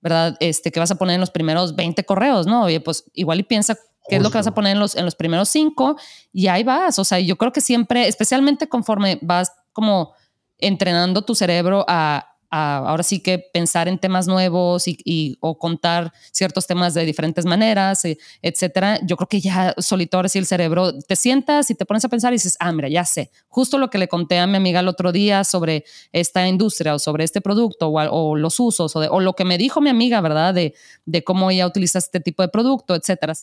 ¿verdad? 0.00 0.34
Este, 0.40 0.72
que 0.72 0.80
vas 0.80 0.90
a 0.90 0.94
poner 0.94 1.16
en 1.16 1.20
los 1.20 1.30
primeros 1.30 1.76
20 1.76 2.02
correos, 2.04 2.46
¿no? 2.46 2.64
Oye, 2.64 2.80
pues 2.80 3.04
igual 3.12 3.40
y 3.40 3.42
piensa 3.42 3.76
qué 4.08 4.16
es 4.16 4.22
lo 4.22 4.30
que 4.30 4.38
vas 4.38 4.46
a 4.46 4.54
poner 4.54 4.72
en 4.72 4.80
los, 4.80 4.96
en 4.96 5.04
los 5.04 5.14
primeros 5.14 5.48
cinco 5.48 5.96
y 6.32 6.48
ahí 6.48 6.62
vas. 6.62 6.98
O 6.98 7.04
sea, 7.04 7.20
yo 7.20 7.36
creo 7.36 7.52
que 7.52 7.60
siempre, 7.60 8.08
especialmente 8.08 8.68
conforme 8.68 9.18
vas 9.22 9.52
como 9.72 10.12
entrenando 10.58 11.22
tu 11.22 11.34
cerebro 11.34 11.84
a, 11.88 12.34
ahora 12.54 13.02
sí 13.02 13.20
que 13.20 13.38
pensar 13.38 13.88
en 13.88 13.98
temas 13.98 14.28
nuevos 14.28 14.84
y, 14.86 15.36
o 15.40 15.58
contar 15.58 16.12
ciertos 16.30 16.66
temas 16.66 16.94
de 16.94 17.04
diferentes 17.04 17.44
maneras, 17.44 18.04
eh, 18.04 18.16
etcétera, 18.42 19.00
yo 19.04 19.16
creo 19.16 19.28
que 19.28 19.40
ya 19.40 19.74
solito 19.78 20.16
ahora 20.16 20.28
sí 20.28 20.38
el 20.38 20.46
cerebro 20.46 20.96
te 21.00 21.16
sientas 21.16 21.70
y 21.70 21.74
te 21.74 21.84
pones 21.84 22.04
a 22.04 22.08
pensar 22.08 22.32
y 22.32 22.36
dices, 22.36 22.56
ah, 22.60 22.70
mira, 22.70 22.88
ya 22.88 23.04
sé, 23.04 23.30
justo 23.48 23.76
lo 23.76 23.90
que 23.90 23.98
le 23.98 24.06
conté 24.06 24.38
a 24.38 24.46
mi 24.46 24.56
amiga 24.56 24.80
el 24.80 24.88
otro 24.88 25.10
día 25.10 25.42
sobre 25.42 25.84
esta 26.12 26.46
industria 26.46 26.94
o 26.94 26.98
sobre 27.00 27.24
este 27.24 27.40
producto 27.40 27.88
o, 27.88 28.36
los 28.36 28.60
usos 28.60 28.94
o, 28.94 29.00
o, 29.00 29.20
lo 29.20 29.32
que 29.34 29.44
me 29.44 29.58
dijo 29.58 29.80
mi 29.80 29.90
amiga, 29.90 30.20
¿verdad? 30.20 30.54
De, 30.54 30.74
de 31.06 31.24
cómo 31.24 31.50
ella 31.50 31.66
utiliza 31.66 31.98
este 31.98 32.20
tipo 32.20 32.42
de 32.42 32.48
producto, 32.48 32.94
etcétera. 32.94 33.34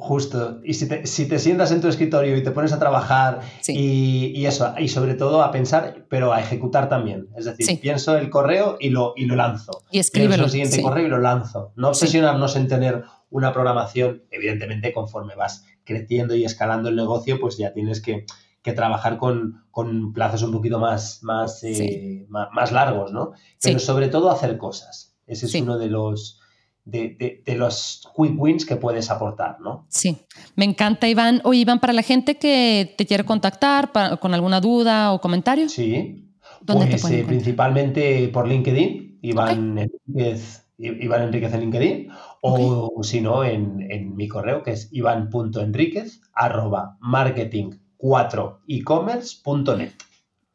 Justo. 0.00 0.60
Y 0.64 0.74
si 0.74 0.88
te, 0.88 1.06
si 1.06 1.26
te, 1.26 1.38
sientas 1.38 1.72
en 1.72 1.80
tu 1.80 1.88
escritorio 1.88 2.36
y 2.36 2.42
te 2.42 2.50
pones 2.50 2.72
a 2.72 2.78
trabajar 2.78 3.40
y, 3.66 4.44
eso, 4.46 4.74
y 4.78 4.88
sobre 4.88 5.14
todo 5.14 5.42
a 5.42 5.50
pensar, 5.50 6.06
pero 6.08 6.32
a 6.32 6.40
ejecutar 6.40 6.88
también. 6.88 7.28
Es 7.36 7.44
decir, 7.44 7.80
pienso 7.80 8.16
el 8.16 8.30
correo 8.30 8.76
y 8.80 8.90
lo, 8.90 9.14
y 9.16 9.26
lo 9.26 9.36
lanzo. 9.36 9.82
Y 9.90 9.98
escribo 9.98 10.34
el 10.34 10.50
siguiente 10.50 10.82
correo 10.82 11.06
y 11.06 11.08
lo 11.08 11.18
lanzo. 11.18 11.72
No 11.76 11.88
obsesionarnos 11.88 12.56
en 12.56 12.68
tener 12.68 13.04
una 13.30 13.52
programación, 13.52 14.22
evidentemente 14.30 14.92
conforme 14.92 15.34
vas 15.34 15.64
creciendo 15.84 16.34
y 16.34 16.44
escalando 16.44 16.88
el 16.88 16.96
negocio, 16.96 17.38
pues 17.40 17.56
ya 17.56 17.72
tienes 17.72 18.00
que, 18.00 18.24
trabajar 18.76 19.16
con, 19.16 19.64
plazos 20.12 20.42
un 20.42 20.52
poquito 20.52 20.78
más, 20.78 21.20
más, 21.22 21.64
eh, 21.64 22.26
más, 22.28 22.70
largos, 22.70 23.12
¿no? 23.12 23.32
Pero 23.62 23.78
sobre 23.78 24.08
todo 24.08 24.30
hacer 24.30 24.58
cosas. 24.58 25.16
Ese 25.26 25.46
es 25.46 25.54
uno 25.54 25.78
de 25.78 25.88
los 25.88 26.38
de, 26.90 27.54
los 27.56 28.08
quick 28.16 28.40
wins 28.40 28.64
que 28.64 28.76
puedes 28.76 29.10
aportar, 29.10 29.60
¿no? 29.60 29.84
Sí, 29.88 30.16
me 30.56 30.64
encanta, 30.64 31.06
Iván. 31.08 31.42
Oye, 31.44 31.60
Iván, 31.60 31.80
para 31.80 31.92
la 31.92 32.00
gente 32.02 32.38
que 32.38 32.94
te 32.96 33.04
quiere 33.06 33.24
contactar 33.24 33.90
con 34.20 34.32
alguna 34.34 34.60
duda 34.60 35.12
o 35.12 35.20
comentario. 35.20 35.68
Sí, 35.68 36.32
pues 36.64 37.04
eh, 37.10 37.24
principalmente 37.26 38.28
por 38.28 38.48
LinkedIn, 38.48 39.18
Iván, 39.22 39.78
Enríquez, 39.78 40.64
Iván 40.78 41.22
Enríquez 41.22 41.52
en 41.54 41.60
LinkedIn, 41.60 42.08
o 42.40 43.02
si 43.02 43.20
no, 43.20 43.44
en, 43.44 44.16
mi 44.16 44.28
correo 44.28 44.62
que 44.62 44.70
es 44.72 44.88
iván.enríquez 44.92 46.22
arroba 46.32 46.96
marketing4ecommerce.net. 47.00 49.92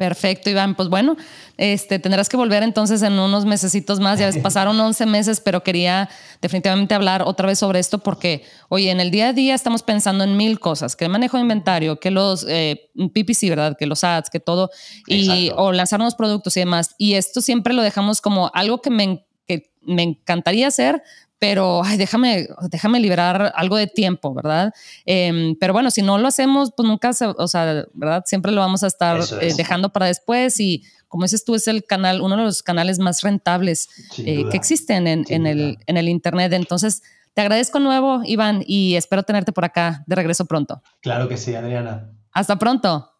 Perfecto, 0.03 0.49
Iván. 0.49 0.75
Pues 0.75 0.89
bueno, 0.89 1.15
este, 1.55 1.97
tendrás 1.97 2.27
que 2.27 2.35
volver 2.35 2.61
entonces 2.61 3.01
en 3.03 3.13
unos 3.13 3.45
mesecitos 3.45 4.01
más. 4.01 4.19
Ya 4.19 4.29
pasaron 4.43 4.77
11 4.77 5.05
meses, 5.05 5.39
pero 5.39 5.63
quería 5.63 6.09
definitivamente 6.41 6.93
hablar 6.93 7.23
otra 7.25 7.47
vez 7.47 7.59
sobre 7.59 7.79
esto 7.79 7.99
porque, 7.99 8.43
oye, 8.67 8.91
en 8.91 8.99
el 8.99 9.11
día 9.11 9.29
a 9.29 9.33
día 9.33 9.55
estamos 9.55 9.81
pensando 9.81 10.25
en 10.25 10.35
mil 10.35 10.59
cosas, 10.59 10.97
que 10.97 11.05
el 11.05 11.09
manejo 11.09 11.37
de 11.37 11.43
inventario, 11.43 12.01
que 12.01 12.11
los 12.11 12.45
eh, 12.49 12.89
PPC, 12.95 13.47
¿verdad? 13.47 13.77
Que 13.79 13.85
los 13.85 14.03
ads, 14.03 14.29
que 14.29 14.41
todo, 14.41 14.71
y, 15.07 15.51
o 15.55 15.71
lanzar 15.71 15.99
nuevos 15.99 16.15
productos 16.15 16.57
y 16.57 16.59
demás. 16.59 16.95
Y 16.97 17.13
esto 17.13 17.39
siempre 17.39 17.73
lo 17.73 17.81
dejamos 17.81 18.19
como 18.19 18.51
algo 18.53 18.81
que 18.81 18.89
me, 18.89 19.25
que 19.47 19.71
me 19.83 20.03
encantaría 20.03 20.67
hacer, 20.67 21.01
pero 21.43 21.81
déjame, 21.97 22.47
déjame 22.69 23.01
liberar 23.01 23.51
algo 23.57 23.75
de 23.75 23.87
tiempo, 23.87 24.33
¿verdad? 24.33 24.73
Em, 25.05 25.57
pero 25.59 25.73
bueno, 25.73 25.91
si 25.91 26.01
no 26.01 26.17
lo 26.17 26.29
hacemos, 26.29 26.71
pues 26.73 26.87
nunca, 26.87 27.11
o 27.37 27.47
sea, 27.49 27.85
¿verdad? 27.93 28.23
Siempre 28.25 28.53
lo 28.53 28.61
vamos 28.61 28.81
a 28.81 28.87
estar 28.87 29.19
eh, 29.41 29.53
dejando 29.57 29.91
para 29.91 30.05
después 30.05 30.57
y 30.61 30.85
como 31.09 31.25
dices 31.25 31.43
tú, 31.43 31.53
es 31.53 31.67
el 31.67 31.83
canal, 31.83 32.21
uno 32.21 32.37
de 32.37 32.43
los 32.43 32.63
canales 32.63 32.97
más 32.97 33.23
rentables 33.23 33.89
eh, 34.19 34.45
que 34.49 34.55
existen 34.55 35.05
en, 35.05 35.25
en 35.27 35.45
el, 35.45 35.79
en 35.85 35.97
el 35.97 36.07
Internet. 36.07 36.53
Entonces, 36.53 37.03
te 37.33 37.41
agradezco 37.41 37.81
nuevo, 37.81 38.21
Iván, 38.23 38.63
y 38.65 38.95
espero 38.95 39.23
tenerte 39.23 39.51
por 39.51 39.65
acá 39.65 40.05
de 40.07 40.15
regreso 40.15 40.45
pronto. 40.45 40.81
Claro 41.01 41.27
que 41.27 41.35
sí, 41.35 41.53
Adriana. 41.55 42.09
Hasta 42.31 42.57
pronto. 42.57 43.11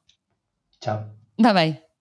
Chao. 0.80 1.08
Bye 1.38 1.54
bye. 1.54 1.83